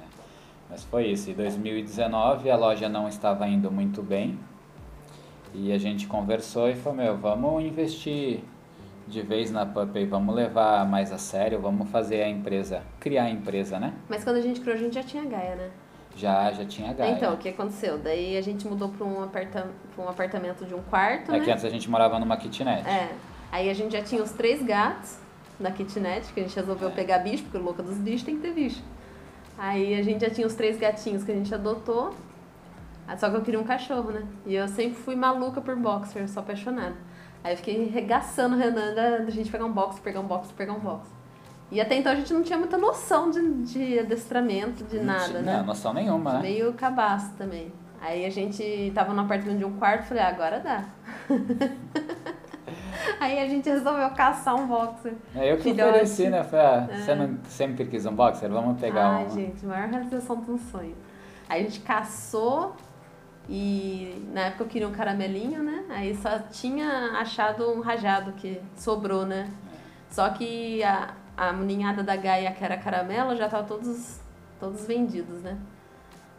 [0.70, 1.31] Mas foi isso.
[1.31, 4.38] Em 2019 a loja não estava indo muito bem.
[5.54, 8.40] E a gente conversou e falou, meu, vamos investir
[9.07, 13.24] de vez na Pup aí, vamos levar mais a sério, vamos fazer a empresa, criar
[13.24, 13.94] a empresa, né?
[14.09, 15.70] Mas quando a gente criou, a gente já tinha Gaia, né?
[16.14, 17.12] Já, já tinha Gaia.
[17.12, 17.96] Então, o que aconteceu?
[17.98, 21.52] Daí a gente mudou para um, aparta um apartamento de um quarto, É que né?
[21.52, 22.87] antes a gente morava numa kitnet.
[22.87, 23.11] É.
[23.50, 25.16] Aí a gente já tinha os três gatos
[25.59, 28.42] na kitnet, que a gente resolveu pegar bicho, porque o louco dos bichos tem que
[28.42, 28.83] ter bicho.
[29.59, 32.14] Aí a gente já tinha os três gatinhos que a gente adotou.
[33.07, 34.23] Ah, Só que eu queria um cachorro, né?
[34.47, 36.94] E eu sempre fui maluca por boxer, sou apaixonada.
[37.42, 40.53] Aí eu fiquei regaçando o Renan da, da gente pegar um box, pegar um box,
[40.53, 41.09] pegar um box.
[41.71, 45.25] E até então a gente não tinha muita noção de, de adestramento, de Não nada,
[45.25, 45.62] tinha né?
[45.62, 46.40] noção nenhuma, né?
[46.40, 47.73] Meio cabaço também.
[48.01, 50.85] Aí a gente tava no apartamento de um quarto, falei, ah, agora dá.
[53.20, 55.14] Aí a gente resolveu caçar um boxer.
[55.35, 55.90] É eu que Filhote.
[55.90, 56.44] ofereci, né?
[56.44, 58.48] Falei, ah, você não sempre quis um boxer?
[58.50, 59.31] Vamos pegar Ai, um.
[59.31, 60.94] gente, maior realização de um sonho.
[61.48, 62.76] Aí a gente caçou
[63.48, 65.85] e na época eu queria um caramelinho, né?
[65.88, 69.48] Aí só tinha achado um rajado que sobrou, né?
[70.11, 74.20] Só que a, a ninhada da Gaia, que era caramelo, já tava todos,
[74.61, 75.57] todos vendidos, né?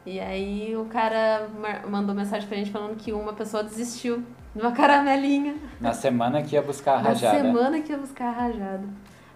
[0.05, 1.49] E aí o cara
[1.87, 4.23] mandou mensagem pra gente falando que uma pessoa desistiu
[4.55, 5.55] de uma caramelinha.
[5.79, 7.37] Na semana que ia buscar a Na rajada.
[7.39, 8.83] semana que ia buscar a rajada.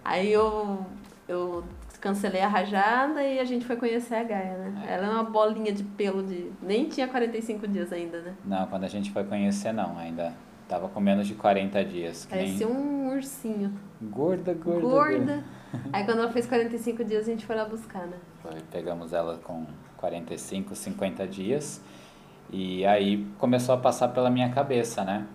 [0.04, 0.84] Aí eu,
[1.28, 1.64] eu
[2.00, 4.84] cancelei a rajada e a gente foi conhecer a Gaia, né?
[4.86, 6.50] Ela é uma bolinha de pelo de.
[6.60, 8.34] Nem tinha 45 dias ainda, né?
[8.44, 9.96] Não, quando a gente foi conhecer, não.
[9.96, 10.34] Ainda
[10.68, 12.26] tava com menos de 40 dias.
[12.26, 12.44] Que nem...
[12.46, 13.72] Parecia um ursinho.
[14.02, 15.44] Gorda, gorda, Gorda.
[15.92, 18.16] Aí quando ela fez 45 dias, a gente foi lá buscar, né?
[18.42, 19.64] Foi, pegamos ela com
[19.96, 21.80] 45, 50 dias.
[22.56, 25.26] E aí começou a passar pela minha cabeça, né?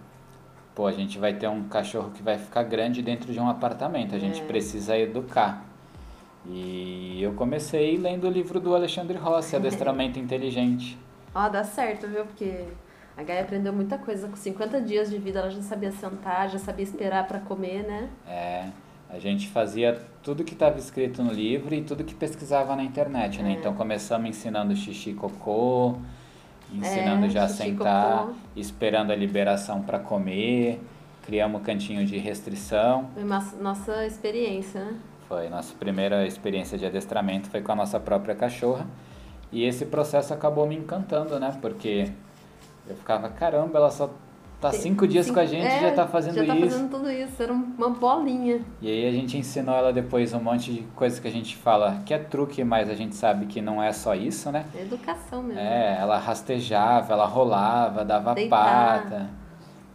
[0.74, 4.16] Pô, a gente vai ter um cachorro que vai ficar grande dentro de um apartamento.
[4.16, 4.46] A gente É.
[4.46, 5.66] precisa educar.
[6.48, 10.98] E eu comecei lendo o livro do Alexandre Rossi, Adestramento Inteligente.
[11.36, 12.24] Ó, dá certo, viu?
[12.24, 12.64] Porque
[13.18, 14.26] a Gaia aprendeu muita coisa.
[14.30, 18.08] Com 50 dias de vida, ela já sabia sentar, já sabia esperar pra comer, né?
[18.26, 18.70] É,
[19.10, 23.44] a gente fazia tudo que estava escrito no livro e tudo que pesquisava na internet,
[23.44, 23.50] né?
[23.50, 23.54] É.
[23.56, 25.98] Então começamos ensinando xixi e cocô,
[26.74, 28.34] ensinando É, já a sentar, cocô.
[28.56, 30.80] esperando a liberação para comer,
[31.26, 33.10] criamos cantinho de restrição.
[33.14, 33.24] Foi
[33.62, 34.96] nossa experiência, né?
[35.28, 38.88] Foi nossa primeira experiência de adestramento foi com a nossa própria cachorra.
[39.52, 41.56] E esse processo acabou me encantando, né?
[41.62, 42.12] Porque
[42.88, 44.10] eu ficava, caramba, ela só
[44.62, 46.70] tá cinco dias Cinco- com a gente e é, já tá fazendo já tá isso.
[46.70, 47.42] fazendo tudo isso.
[47.44, 48.62] Era uma bolinha.
[48.82, 52.02] E aí a gente ensinou ela depois um monte de coisas que a gente fala
[52.06, 54.66] que é truque, mas a gente sabe que não é só isso, né?
[54.76, 55.60] É educação mesmo.
[55.60, 59.04] É, ela rastejava, ela rolava, dava Deitar.
[59.04, 59.30] pata.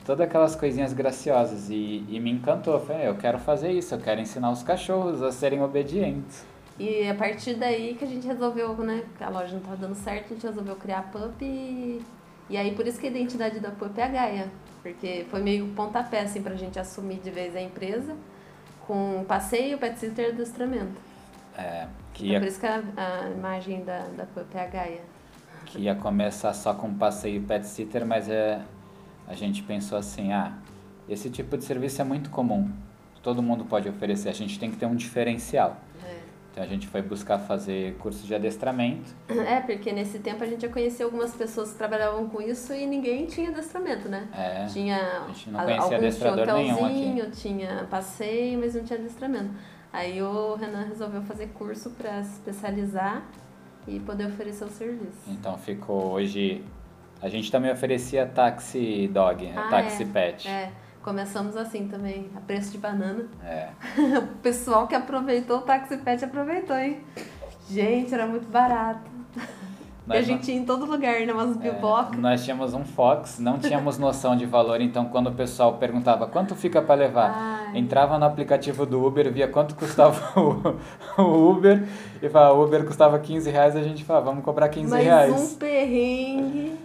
[0.04, 1.70] Todas aquelas coisinhas graciosas.
[1.70, 2.74] E, e me encantou.
[2.74, 6.44] Eu Falei, "É, eu quero fazer isso, eu quero ensinar os cachorros a serem obedientes.
[6.78, 9.02] E a partir daí que a gente resolveu, né?
[9.20, 12.02] A loja não tava dando certo, a gente resolveu criar a Pup e,
[12.48, 14.50] e aí por isso que a identidade da Pup é a Gaia.
[14.82, 18.14] Porque foi meio pontapé, assim, pra gente assumir de vez a empresa
[18.86, 21.00] com passeio, pet sitter e adestramento.
[21.56, 24.66] É, que, Então ia, por isso que a, a imagem da, da Pup é a
[24.66, 25.00] Gaia.
[25.64, 28.60] que ia começar só com passeio pet sitter, mas é,
[29.26, 30.52] a gente pensou assim, ah,
[31.08, 32.70] esse tipo de serviço é muito comum,
[33.22, 35.80] todo mundo pode oferecer, a gente tem que ter um diferencial.
[36.54, 39.12] Então a gente foi buscar fazer curso de adestramento.
[39.28, 42.86] É, porque nesse tempo a gente já conhecia algumas pessoas que trabalhavam com isso e
[42.86, 44.28] ninguém tinha adestramento, né?
[44.32, 47.30] É, Tinha a gente não conhecia adestrador tinham nenhum aqui.
[47.32, 49.50] tinha passeio, mas não tinha adestramento.
[49.92, 53.24] Aí o Renan resolveu fazer curso para se especializar
[53.88, 55.18] e poder oferecer o serviço.
[55.26, 56.64] Então ficou hoje.
[57.20, 59.54] A gente também oferecia taxi dog, né?
[59.56, 60.06] Ah, taxi é.
[60.06, 60.48] pet.
[60.48, 60.70] É,
[61.04, 63.26] começamos assim também, a preço de banana.
[63.44, 63.68] É.
[64.18, 67.00] o pessoal que aproveitou o Taxi Pet aproveitou, hein?
[67.70, 69.10] Gente, era muito barato.
[70.06, 71.32] E a Nós gente ia em todo lugar, né?
[71.32, 72.18] Umas É, bibocas.
[72.18, 76.54] nós tínhamos um Fox, não tínhamos noção de valor, então quando o pessoal perguntava quanto
[76.54, 77.78] fica para levar, Ai.
[77.78, 81.88] entrava no aplicativo do Uber, via quanto custava o, o Uber
[82.20, 85.32] e falava, o Uber custava 15 reais, a gente falava, vamos cobrar 15 Mas reais.
[85.32, 86.78] um perrengue.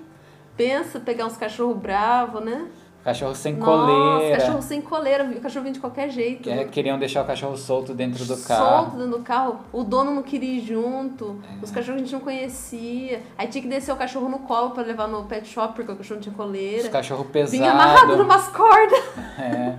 [0.56, 2.68] Pensa pegar uns cachorros bravos, né?
[3.04, 5.24] Cachorro sem Nossa, coleira, cachorro sem coleira.
[5.24, 6.44] O cachorro vinha de qualquer jeito.
[6.44, 8.66] que- queriam deixar o cachorro solto dentro do carro.
[8.84, 9.60] Solto dentro do carro.
[9.72, 11.42] O dono não queria ir junto.
[11.50, 11.64] É.
[11.64, 13.24] Os cachorros a gente não conhecia.
[13.38, 15.96] Aí tinha que descer o cachorro no colo pra levar no pet shop, porque o
[15.96, 16.90] cachorro não tinha Os coleira.
[16.90, 18.18] cachorros Vinha amarrado pesados.
[18.18, 19.00] numas cordas.
[19.40, 19.76] É.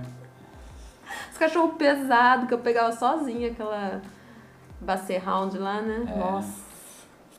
[1.31, 4.01] Os cachorros pesados que eu pegava sozinha, aquela
[4.79, 6.05] Basset Hound lá, né?
[6.07, 6.17] É.
[6.19, 6.59] Nossa.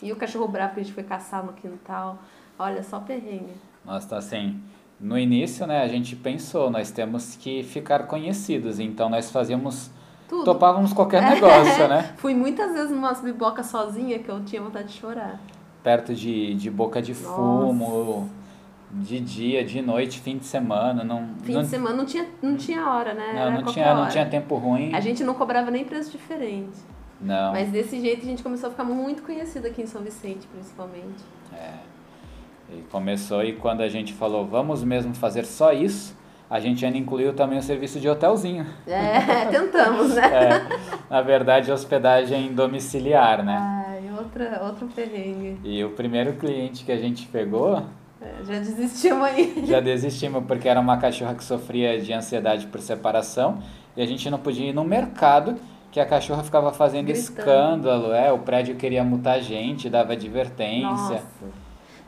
[0.01, 2.19] E o cachorro bravo que a gente foi caçar no quintal.
[2.59, 3.53] Olha, só perrengue.
[3.85, 4.61] Nossa, então assim,
[5.03, 9.91] no início, né, a gente pensou, nós temos que ficar conhecidos, então nós fazíamos,
[10.29, 10.45] Tudo.
[10.45, 12.15] topávamos qualquer negócio, né?
[12.19, 15.41] Fui muitas vezes numas bibocas sozinha que eu tinha vontade de chorar.
[15.83, 17.35] Perto de, de boca de Nossa.
[17.35, 18.31] fumo,
[18.93, 22.57] de dia, de noite, fim de semana, não, Fim não, de semana não tinha, não
[22.57, 23.33] tinha hora, né?
[23.35, 24.11] não, não tinha, não hora.
[24.11, 26.79] tinha tempo ruim, A gente não cobrava nem preço diferente.
[27.21, 30.47] não, Mas desse jeito a gente começou a ficar muito conhecido aqui em São Vicente,
[30.47, 31.25] principalmente.
[31.53, 31.73] é.
[32.77, 36.17] E começou e quando a gente falou, vamos mesmo fazer só isso,
[36.49, 38.67] a gente ainda incluiu também o serviço de hotelzinho.
[38.87, 40.23] É, tentamos, né?
[40.25, 43.57] É, na verdade, hospedagem domiciliar, né?
[43.59, 45.59] Ai, outra, outro perrengue.
[45.65, 47.83] E o primeiro cliente que a gente pegou,
[48.21, 49.65] É, já desistimos aí.
[49.67, 53.59] já desistimos porque era uma cachorra que sofria de ansiedade por separação
[53.97, 55.57] e a gente não podia ir no mercado
[55.91, 57.39] que a cachorra ficava fazendo Gritando.
[57.39, 60.87] escândalo, é, o prédio queria multar a gente, dava advertência.
[60.87, 61.23] Nossa.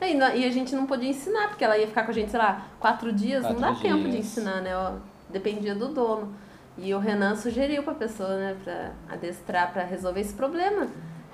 [0.00, 2.38] E, e a gente não podia ensinar, porque ela ia ficar com a gente, sei
[2.38, 4.26] lá, quatro dias, não dá Quatro tempo de dias.
[4.26, 4.76] ensinar, né?
[4.76, 4.92] Ó,
[5.30, 6.34] dependia do dono.
[6.76, 10.88] E o Renan sugeriu pra pessoa, né, pra adestrar, pra resolver esse problema.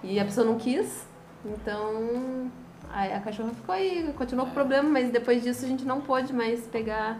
[0.05, 1.07] E a pessoa não quis,
[1.44, 2.51] então
[2.92, 6.01] aí a cachorra ficou aí, continuou com o problema, mas depois disso a gente não
[6.01, 7.18] pôde mais pegar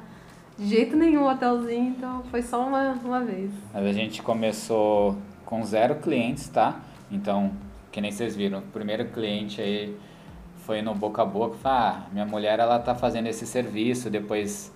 [0.59, 3.51] de jeito nenhum o hotelzinho, então foi só uma, uma vez.
[3.73, 6.81] Mas a gente começou com zero clientes, tá?
[7.11, 7.53] Então,
[7.91, 9.97] que nem vocês viram, o primeiro cliente aí
[10.71, 14.73] foi no boca a boca, ah, minha mulher ela tá fazendo esse serviço, depois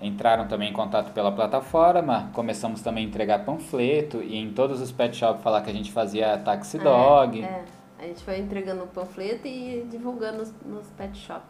[0.00, 4.92] entraram também em contato pela plataforma, começamos também a entregar panfleto e em todos os
[4.92, 7.42] pet shops falar que a gente fazia taxi dog.
[7.42, 7.64] É,
[7.98, 11.42] a gente foi entregando o panfleto e divulgando nos, nos pet shop.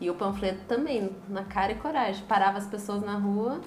[0.00, 2.24] E o panfleto também, na cara e coragem.
[2.26, 3.60] Parava as pessoas na rua,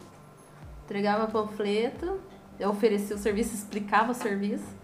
[0.84, 2.20] entregava panfleto,
[2.60, 4.81] eu oferecia o serviço, explicava o serviço.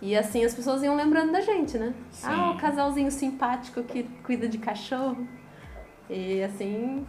[0.00, 1.94] E assim as pessoas iam lembrando da gente, né?
[2.10, 2.26] Sim.
[2.28, 5.26] Ah, o casalzinho simpático que cuida de cachorro.
[6.08, 7.06] E assim,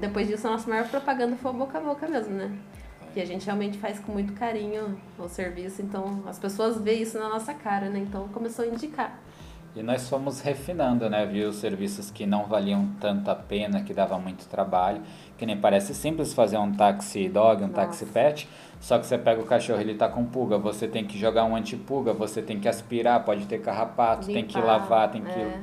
[0.00, 2.56] depois disso a nossa maior propaganda foi o boca a boca mesmo, né?
[3.12, 7.18] Que a gente realmente faz com muito carinho o serviço, então as pessoas veem isso
[7.18, 7.98] na nossa cara, né?
[7.98, 9.18] Então começou a indicar.
[9.74, 11.24] E nós fomos refinando, né?
[11.24, 15.00] Viu os serviços que não valiam tanta pena, que dava muito trabalho.
[15.38, 17.80] Que nem parece simples fazer um taxi dog, um Nossa.
[17.80, 18.48] taxi pet.
[18.80, 21.56] Só que você pega o cachorro, ele tá com pulga, você tem que jogar um
[21.56, 25.30] antipulga, você tem que aspirar, pode ter carrapato, tem que Limpar, lavar, tem que.
[25.30, 25.60] é.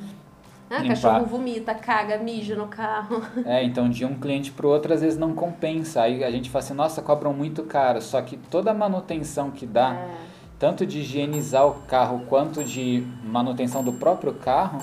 [0.72, 0.96] Ah, limpar.
[0.96, 3.22] cachorro vomita, caga, mija no carro.
[3.46, 6.02] É, então de um cliente pro outro às vezes não compensa.
[6.02, 8.02] Aí a gente fala assim, nossa, cobram muito caro.
[8.02, 10.29] Só que toda a manutenção que dá, É.
[10.60, 14.80] tanto de higienizar o carro quanto de manutenção do próprio carro.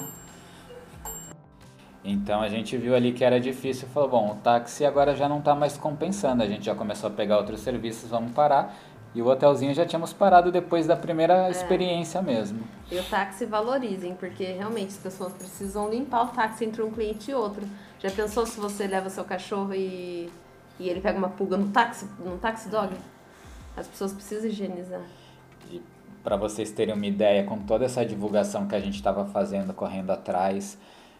[2.03, 5.29] Então a gente viu ali que era difícil e falou, bom, o táxi agora já
[5.29, 8.75] não está mais compensando, a gente já começou a pegar outros serviços, vamos parar.
[9.15, 10.97] E o hotelzinho já tínhamos parado depois da É.
[10.97, 12.61] primeira experiência mesmo.
[12.91, 17.31] E o táxi valorizem, porque realmente as pessoas precisam limpar o táxi entre um cliente
[17.31, 17.67] e outro.
[17.99, 20.31] Já pensou se você leva seu cachorro e,
[20.79, 22.95] e ele pega uma pulga no táxi, no táxi dog?
[23.77, 25.01] As pessoas precisam higienizar.
[26.27, 30.11] Para vocês terem uma ideia, com toda essa divulgação que a gente estava fazendo, correndo
[30.11, 30.77] atrás,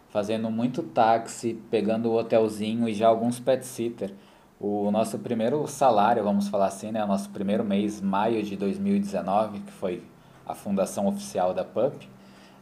[0.09, 4.13] fazendo muito táxi, pegando o hotelzinho e já alguns pet sitter.
[4.59, 7.05] O nosso primeiro salário, vamos falar assim, né?
[7.05, 10.03] O nosso primeiro mês, maio de 2019, que foi
[10.45, 12.09] a fundação oficial da PUP,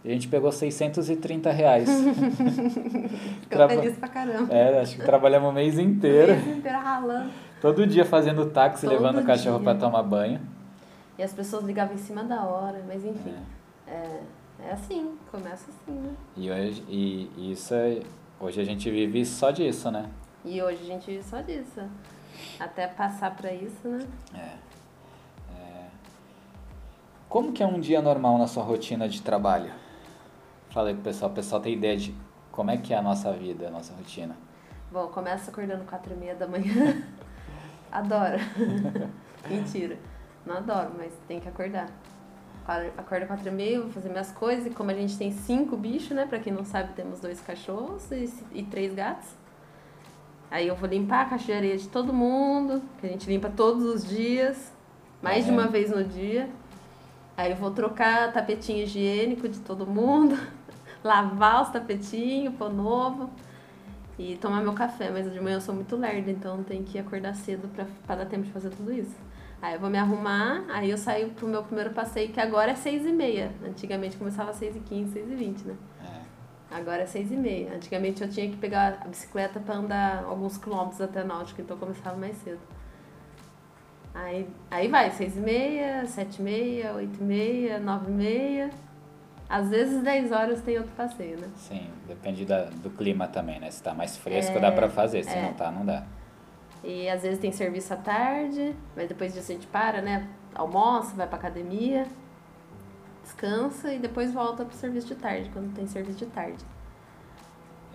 [0.04, 1.88] a gente pegou 630 reais.
[3.48, 4.52] Traba- feliz pra caramba.
[4.54, 6.34] É, acho que trabalhamos o mês inteiro.
[6.34, 7.30] O mês inteiro ralando.
[7.58, 9.64] Todo dia fazendo táxi, Todo levando o cachorro dia.
[9.64, 10.52] pra tomar banho.
[11.16, 13.34] E as pessoas ligavam em cima da hora, mas enfim.
[13.86, 14.20] É,
[14.60, 16.14] é assim, começa assim, né?
[16.36, 18.00] E hoje, e, e isso é,
[18.40, 20.10] hoje a gente vive só disso, né?
[20.44, 21.80] E hoje a gente vive só disso.
[22.58, 24.06] Até passar pra isso, né?
[24.34, 24.56] É.
[25.56, 25.86] É.
[27.28, 29.72] Como que é um dia normal na sua rotina de trabalho?
[30.70, 32.14] Fala aí pro pessoal, o pessoal tem ideia de
[32.50, 34.36] como é que é a nossa vida, a nossa rotina.
[34.90, 37.02] Bom, começa acordando quatro e meia da manhã.
[37.90, 38.38] Adoro.
[39.48, 39.96] Mentira.
[40.46, 41.88] Não adoro, mas tem que acordar.
[42.96, 44.66] Acordo- quatro e meia, vou fazer minhas coisas.
[44.66, 46.26] E como a gente tem cinco bichos, né?
[46.26, 49.28] Pra quem não sabe, temos dois cachorros e, e três gatos.
[50.50, 53.50] Aí eu vou limpar a caixa de areia de todo mundo, que a gente limpa
[53.50, 54.72] todos os dias.
[55.20, 55.52] Mais de É.
[55.54, 56.48] uma vez no dia.
[57.36, 60.38] Aí eu vou trocar tapetinho higiênico de todo mundo.
[61.02, 63.28] Lavar os tapetinhos, pôr novo.
[64.18, 67.34] E tomar meu café, mas de manhã eu sou muito lerda, então tem que acordar
[67.34, 69.14] cedo pra, pra dar tempo de fazer tudo isso.
[69.64, 72.74] Aí eu vou me arrumar, aí eu saio pro meu primeiro passeio, que agora é
[72.74, 73.50] seis e meia.
[73.66, 75.74] Antigamente começava às seis e quinze, seis e vinte, né?
[76.04, 76.76] É.
[76.76, 77.72] Agora é seis e meia.
[77.74, 81.78] Antigamente eu tinha que pegar a bicicleta pra andar alguns quilômetros até a náutica, então
[81.78, 82.60] eu começava mais cedo.
[84.14, 88.70] Aí, aí vai, seis e meia, sete e meia, oito e meia, nove e meia.
[89.48, 91.48] Às vezes 10 horas tem outro passeio, né?
[91.56, 93.70] Sim, depende da, do clima também, né?
[93.70, 95.24] Se tá mais fresco, É, dá pra fazer.
[95.24, 95.40] Se é.
[95.40, 96.04] não tá, não dá.
[96.84, 100.28] E às vezes tem serviço à tarde, mas depois disso a gente para, né?
[100.54, 102.06] Almoça, vai pra academia,
[103.22, 106.62] descansa e depois volta pro serviço de tarde, quando tem serviço de tarde.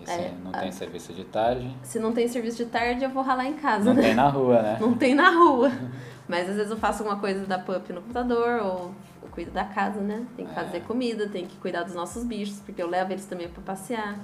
[0.00, 3.04] E se É, não a- tem serviço de tarde, Se não tem serviço de tarde,
[3.04, 4.02] eu vou ralar em casa, não né?
[4.02, 4.78] tem na rua, né?
[4.80, 5.70] Não tem na rua.
[6.28, 9.64] Mas às vezes eu faço alguma coisa da pup no computador, ou eu cuido da
[9.64, 10.24] casa, né?
[10.36, 10.54] Tem que É.
[10.54, 14.18] fazer comida, tem que cuidar dos nossos bichos, porque eu levo eles também pra passear.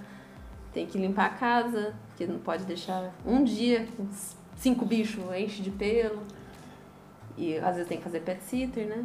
[0.72, 3.86] Tem que limpar a casa, que não pode deixar um dia
[4.56, 6.22] cinco bichos, enche de pelo.
[7.38, 9.04] E às vezes tem que fazer pet sitter, né?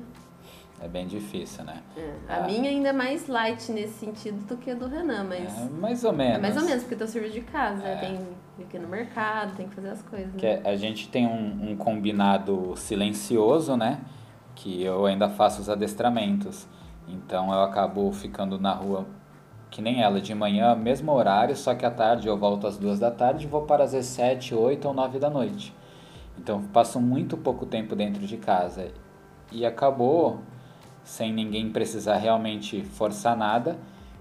[0.84, 1.84] É bem difícil, né?
[1.96, 2.14] É.
[2.28, 2.42] A Ah.
[2.48, 5.56] minha ainda é mais light nesse sentido do que a do Renan, mas.
[5.60, 6.38] É, mais ou menos.
[6.38, 7.96] É mais ou menos, porque tem o serviço de casa, É.
[7.98, 10.34] tem que ir no mercado, tem que fazer as coisas.
[10.38, 10.62] Que Né?
[10.66, 14.00] a gente tem um, um combinado silencioso, né?
[14.56, 16.68] Que eu ainda faço os adestramentos.
[17.08, 19.06] Então eu acabo ficando na rua
[19.72, 23.00] que nem ela de manhã, mesmo horário, só que à tarde eu volto às duas
[23.00, 25.74] da tarde e vou para vezes sete, oito ou nove da noite.
[26.38, 28.92] Então passo muito pouco tempo dentro de casa.
[29.50, 30.40] E acabou,
[31.04, 33.78] sem ninguém precisar realmente forçar nada,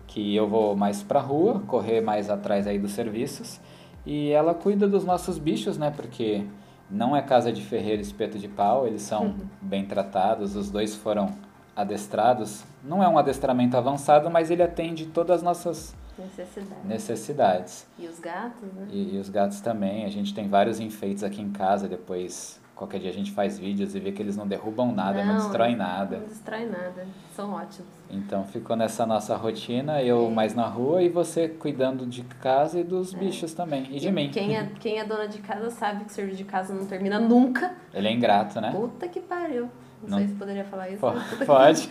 [0.07, 3.61] que eu vou mais pra rua, correr mais atrás aí dos serviços.
[4.07, 5.91] E ela cuida dos nossos bichos, né?
[5.91, 6.47] Porque
[6.89, 11.29] não é casa de ferreiro espeto de pau, eles são bem tratados, os dois foram
[11.77, 12.65] adestrados.
[12.85, 16.81] Não é um adestramento avançado, mas ele atende todas as nossas Necessidade.
[16.87, 17.87] necessidades.
[17.99, 18.87] E os gatos, né?
[18.91, 20.05] E, e os gatos também.
[20.05, 21.89] A gente tem vários enfeites aqui em casa.
[21.89, 25.35] Depois, qualquer dia a gente faz vídeos e vê que eles não derrubam nada, não,
[25.35, 26.19] Não, destroem nada.
[26.19, 27.07] Não destrói nada.
[27.35, 27.89] São ótimos.
[28.11, 30.31] Então ficou nessa nossa rotina, eu É.
[30.31, 33.87] mais na rua e você cuidando de casa e dos bichos também.
[33.91, 34.31] E de mim.
[34.31, 37.19] Quem é, quem é dona de casa sabe que o serviço de casa não termina
[37.19, 37.75] nunca.
[37.95, 38.73] Ele é ingrato, né?
[38.73, 39.71] Puta que pariu.
[40.03, 40.99] Não, Não- sei se poderia falar isso.
[40.99, 41.91] Po- mas puta que- Pode.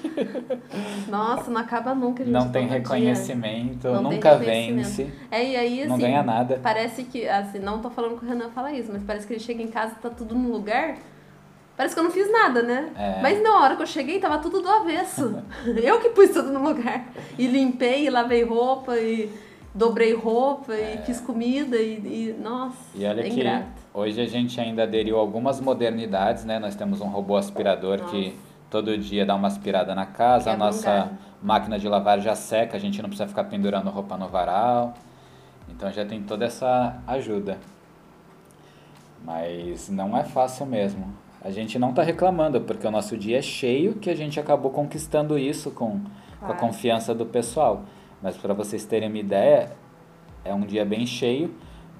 [1.07, 2.33] Nossa, não acaba nunca, gente.
[2.33, 4.85] Não tem reconhecimento, Não tem nunca reconhecimento.
[4.87, 6.59] vence, É, e aí, assim, não ganha nada.
[6.61, 9.39] parece que, assim, não tô falando que o Renan fala isso, mas parece que ele
[9.39, 10.95] chega em casa e tá tudo no lugar.
[11.77, 12.89] Parece que eu não fiz nada, né?
[12.97, 13.21] É.
[13.21, 15.41] Mas na hora que eu cheguei, tava tudo do avesso.
[15.81, 17.05] eu que pus tudo no lugar.
[17.37, 19.31] E limpei, e lavei roupa, e
[19.73, 23.01] dobrei roupa, e fiz comida, e, e- nossa, É.
[23.01, 23.67] E olha é que ingrato.
[23.93, 26.59] Hoje a gente ainda aderiu a algumas modernidades, né?
[26.59, 28.35] Nós temos um robô aspirador que
[28.69, 32.35] todo dia dá uma aspirada na casa, a Quebra um nossa máquina de lavar já
[32.35, 34.93] seca, a gente não precisa ficar pendurando roupa no varal.
[35.69, 37.57] Então já tem toda essa ajuda.
[39.23, 41.13] Mas não é fácil mesmo.
[41.41, 44.71] A gente não está reclamando, porque o nosso dia é cheio que a gente acabou
[44.71, 46.57] conquistando isso com, com a Claro.
[46.59, 47.83] confiança do pessoal.
[48.21, 49.71] Mas para vocês terem uma ideia,
[50.43, 51.53] é um dia bem cheio,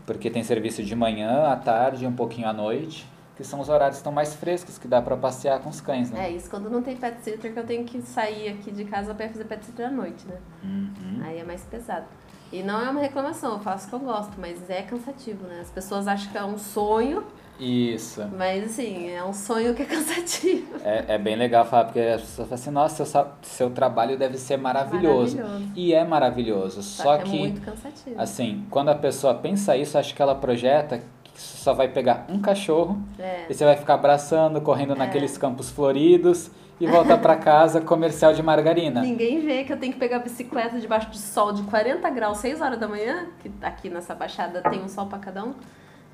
[0.10, 3.08] porque tem serviço de manhã, à tarde e um pouquinho à noite,
[3.38, 6.10] que são os horários que estão mais frescos, que dá para passear com os cães,
[6.10, 6.26] né?
[6.26, 9.14] É isso, quando não tem pet sitter, que eu tenho que sair aqui de casa
[9.14, 10.38] pra ir fazer pet sitter à noite, né?
[10.64, 11.22] Uhum.
[11.24, 12.08] Aí é mais pesado.
[12.52, 15.60] E não é uma reclamação, eu faço o que eu gosto, mas é cansativo, né?
[15.62, 17.24] As pessoas acham que é um sonho,
[17.60, 18.26] Isso.
[18.38, 20.76] mas assim, é um sonho que é cansativo.
[20.84, 24.38] É, é bem legal falar, porque as pessoas falam assim, nossa, seu, seu trabalho deve
[24.38, 25.38] ser maravilhoso.
[25.38, 25.72] Maravilhoso.
[25.76, 26.82] E é maravilhoso.
[26.84, 28.16] Só, Só que, que, é muito cansativo.
[28.22, 32.40] assim, quando a pessoa pensa isso, acho que ela projeta que só vai pegar um
[32.40, 33.46] cachorro É.
[33.50, 36.50] e você vai ficar abraçando, correndo naqueles campos floridos
[36.80, 39.02] e voltar para casa comercial de margarina.
[39.02, 42.38] Ninguém vê que eu tenho que pegar a bicicleta debaixo de sol de 40 graus,
[42.38, 45.54] 6 horas da manhã, que aqui nessa baixada tem um sol para cada um.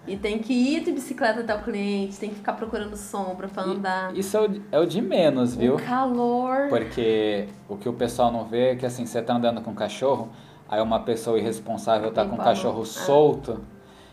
[0.08, 3.64] E tem que ir de bicicleta até o cliente, tem que ficar procurando sombra para
[3.64, 4.16] andar.
[4.16, 5.76] Isso é o, é o de menos, viu?
[5.76, 6.68] O calor.
[6.70, 9.76] Porque o que o pessoal não vê é que assim, você tá andando com um
[9.76, 10.30] cachorro,
[10.70, 12.49] aí uma pessoa irresponsável tá Tem com o valor.
[12.53, 12.86] cachorro Ah.
[12.86, 13.62] solto,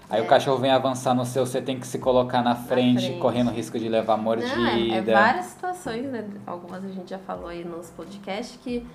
[0.08, 0.24] aí É.
[0.24, 3.18] o cachorro vem avançar no seu, você tem que se colocar na frente, frente.
[3.20, 4.50] correndo risco de levar Não, mordida.
[4.70, 6.24] é, é várias situações, né?
[6.46, 8.86] Algumas a gente já falou aí nos podcasts que,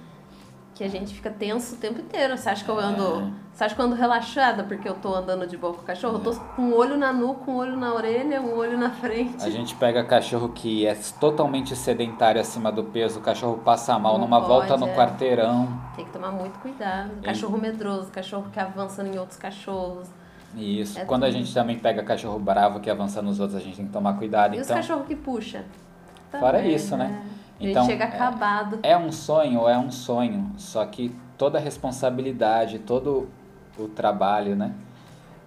[0.78, 2.38] que a gente fica tenso o tempo inteiro.
[2.38, 3.34] Você acha que eu ando.
[3.52, 6.18] Você acha que eu ando relaxada porque eu tô andando de boa com o cachorro?
[6.18, 9.44] Eu tô com um olho na nuca, um olho na orelha, um olho na frente.
[9.44, 14.14] A gente pega cachorro que é totalmente sedentário acima do peso, o cachorro passa mal
[14.14, 14.96] Não numa pode, volta no é.
[14.96, 15.68] quarteirão.
[15.96, 17.10] Tem que tomar muito cuidado.
[17.24, 20.08] Cachorro medroso, cachorro que avança em outros cachorros.
[20.56, 21.00] E isso.
[21.00, 21.38] É Quando a tudo.
[21.40, 24.56] gente também pega cachorro bravo que avança nos outros, a gente tem que tomar cuidado.
[24.56, 25.66] E os então, cachorros que puxa?
[26.32, 27.24] Fora Também, isso, né?
[27.60, 28.80] A gente Então, chega é- acabado.
[28.84, 33.30] É um sonho, é um sonho, só que toda a responsabilidade, todo
[33.78, 34.74] o trabalho, né?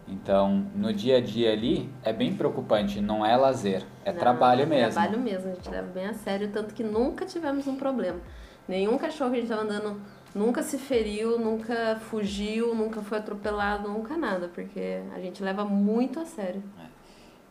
[0.08, 4.62] Então, no dia a dia ali, é bem preocupante, não é lazer, é Não, trabalho
[4.62, 4.92] é mesmo.
[4.92, 8.18] Trabalho mesmo, a gente leva bem a sério, tanto que nunca tivemos um problema.
[8.66, 10.00] Nenhum cachorro que a gente tava andando
[10.34, 16.18] nunca se feriu, nunca fugiu, nunca foi atropelado, nunca nada, porque a gente leva muito
[16.18, 16.62] a sério.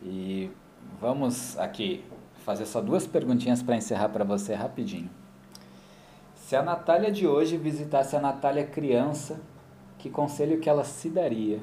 [0.02, 0.50] E
[1.00, 2.04] vamos aqui
[2.50, 5.08] fazer só duas perguntinhas para encerrar para você rapidinho.
[6.34, 9.40] Se a Natália de hoje visitasse a Natália criança,
[10.00, 11.62] que conselho que ela se daria?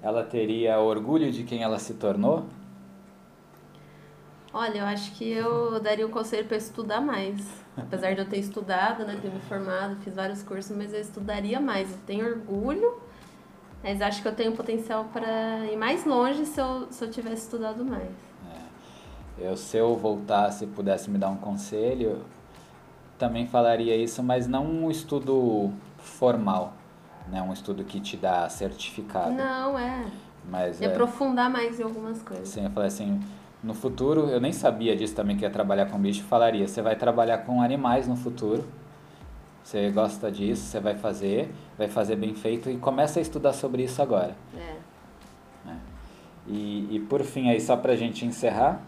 [0.00, 2.46] Ela teria orgulho de quem ela se tornou?
[4.54, 7.62] Olha, eu acho que eu daria um conselho para estudar mais.
[7.76, 11.60] Apesar de eu ter estudado, né, ter me formado, fiz vários cursos, mas eu estudaria
[11.60, 11.92] mais.
[11.92, 13.02] Eu tenho orgulho,
[13.84, 17.42] mas acho que eu tenho potencial para ir mais longe se eu, se eu tivesse
[17.42, 18.25] estudado mais.
[19.38, 22.24] Eu, se eu voltasse e pudesse me dar um conselho,
[23.18, 26.72] também falaria isso, mas não um estudo formal,
[27.28, 27.42] né?
[27.42, 29.32] Um estudo que te dá certificado.
[29.32, 30.06] Não, é.
[30.48, 32.48] Mas E é, aprofundar mais em algumas coisas.
[32.48, 33.20] assim, eu falei assim,
[33.62, 36.96] no futuro, eu nem sabia disso também que ia trabalhar com bicho, falaria, você vai
[36.96, 38.64] trabalhar com animais no futuro.
[39.62, 43.82] Você gosta disso, você vai fazer, vai fazer bem feito e começa a estudar sobre
[43.82, 44.36] isso agora.
[44.56, 44.76] É.
[46.46, 48.80] E, e por fim, aí só pra gente encerrar,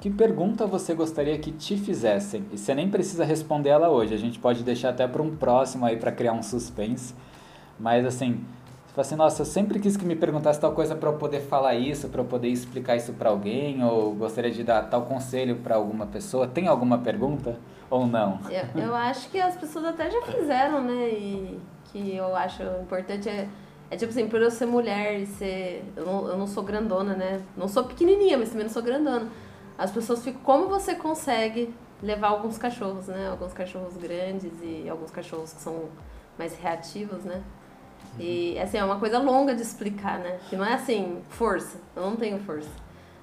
[0.00, 2.44] que pergunta você gostaria que te fizessem?
[2.52, 5.84] E você nem precisa responder ela hoje, a gente pode deixar até para um próximo
[5.84, 7.14] aí para criar um suspense.
[7.78, 8.44] Mas assim,
[8.86, 11.40] você fala assim, nossa, eu sempre quis que me perguntasse tal coisa para eu poder
[11.40, 15.56] falar isso, para eu poder explicar isso para alguém, ou gostaria de dar tal conselho
[15.56, 16.46] para alguma pessoa.
[16.46, 17.58] Tem alguma pergunta
[17.90, 18.38] ou não?
[18.48, 21.08] Eu, eu acho que as pessoas até já fizeram, né?
[21.10, 21.58] E
[21.92, 23.48] que eu acho importante é,
[23.90, 25.84] é tipo assim, por eu ser mulher e ser.
[25.96, 27.40] Eu não, eu não sou grandona, né?
[27.56, 29.28] Não sou pequenininha, mas também não sou grandona.
[29.78, 30.40] As pessoas ficam.
[30.42, 31.72] Como você consegue
[32.02, 33.28] levar alguns cachorros, né?
[33.30, 35.84] Alguns cachorros grandes e alguns cachorros que são
[36.36, 37.42] mais reativos, né?
[38.18, 40.38] E assim, é uma coisa longa de explicar, né?
[40.48, 41.78] Que não é assim, força.
[41.94, 42.68] Eu não tenho força.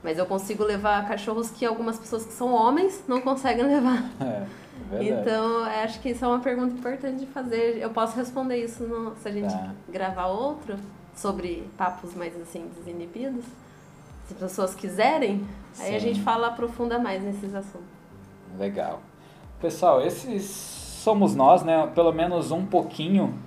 [0.03, 4.03] Mas eu consigo levar cachorros que algumas pessoas que são homens não conseguem levar.
[4.21, 4.45] É,
[4.89, 5.09] verdade.
[5.21, 7.77] Então, acho que isso é uma pergunta importante de fazer.
[7.81, 9.73] Eu posso responder isso no- se a gente Tá.
[9.89, 10.77] gravar outro
[11.15, 13.43] sobre papos mais assim desinibidos.
[14.25, 15.45] Se as pessoas quiserem,
[15.79, 16.07] aí a Sim.
[16.07, 17.87] gente fala aprofunda mais nesses assuntos.
[18.57, 19.01] Legal.
[19.61, 21.89] Pessoal, esses somos nós, né?
[21.93, 23.37] Pelo menos um pouquinho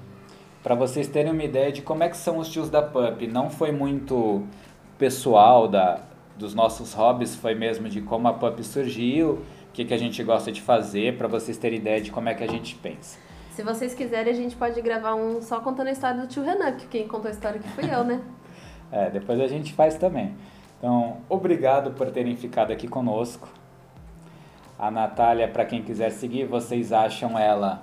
[0.62, 3.22] para vocês terem uma ideia de como é que são os tios da Pup.
[3.32, 4.44] Não foi muito
[4.98, 6.00] pessoal da,
[6.36, 10.22] dos nossos hobbies, foi mesmo de como a Pup surgiu, o que, que a gente
[10.22, 13.18] gosta de fazer, para vocês terem ideia de como é que a gente pensa.
[13.52, 16.72] Se vocês quiserem, a gente pode gravar um só contando a história do tio Renan,
[16.72, 18.20] que quem contou a história aqui fui eu, né?
[18.90, 20.34] É, depois a gente faz também.
[20.78, 23.48] Então, obrigado por terem ficado aqui conosco.
[24.78, 27.82] A Natália, para quem quiser seguir, vocês acham ela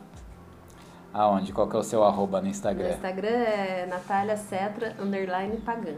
[1.13, 1.51] aonde?
[1.51, 2.89] Qual que é o seu arroba no No Instagram?
[2.89, 5.95] Instagram é Natália Cetra, underline Pagan.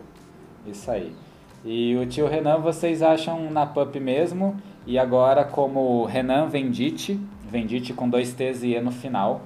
[0.65, 1.15] Isso aí.
[1.63, 4.55] E o tio Renan vocês acham na Pup mesmo.
[4.85, 7.19] E agora como Renan Vendite,
[7.49, 9.41] Vendite com dois T's e E no final,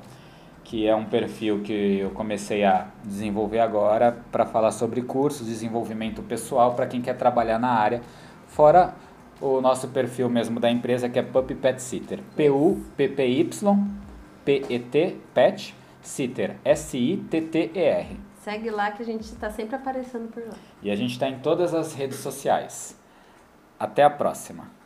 [0.72, 6.24] que é um perfil que eu comecei a desenvolver agora para falar sobre cursos, desenvolvimento
[6.24, 8.01] pessoal para quem quer trabalhar na área,
[8.47, 8.95] fora
[9.41, 12.22] o nosso perfil mesmo da empresa que é Pup Pet Sitter.
[12.38, 13.49] P-U-P-P-Y
[14.45, 16.55] P-E-T Pet Sitter.
[16.63, 18.17] S-I-T-T-E-R.
[18.41, 20.55] Segue lá que a gente está sempre aparecendo por lá.
[20.82, 22.97] E a gente está em todas as redes sociais.
[23.78, 24.81] Até a próxima!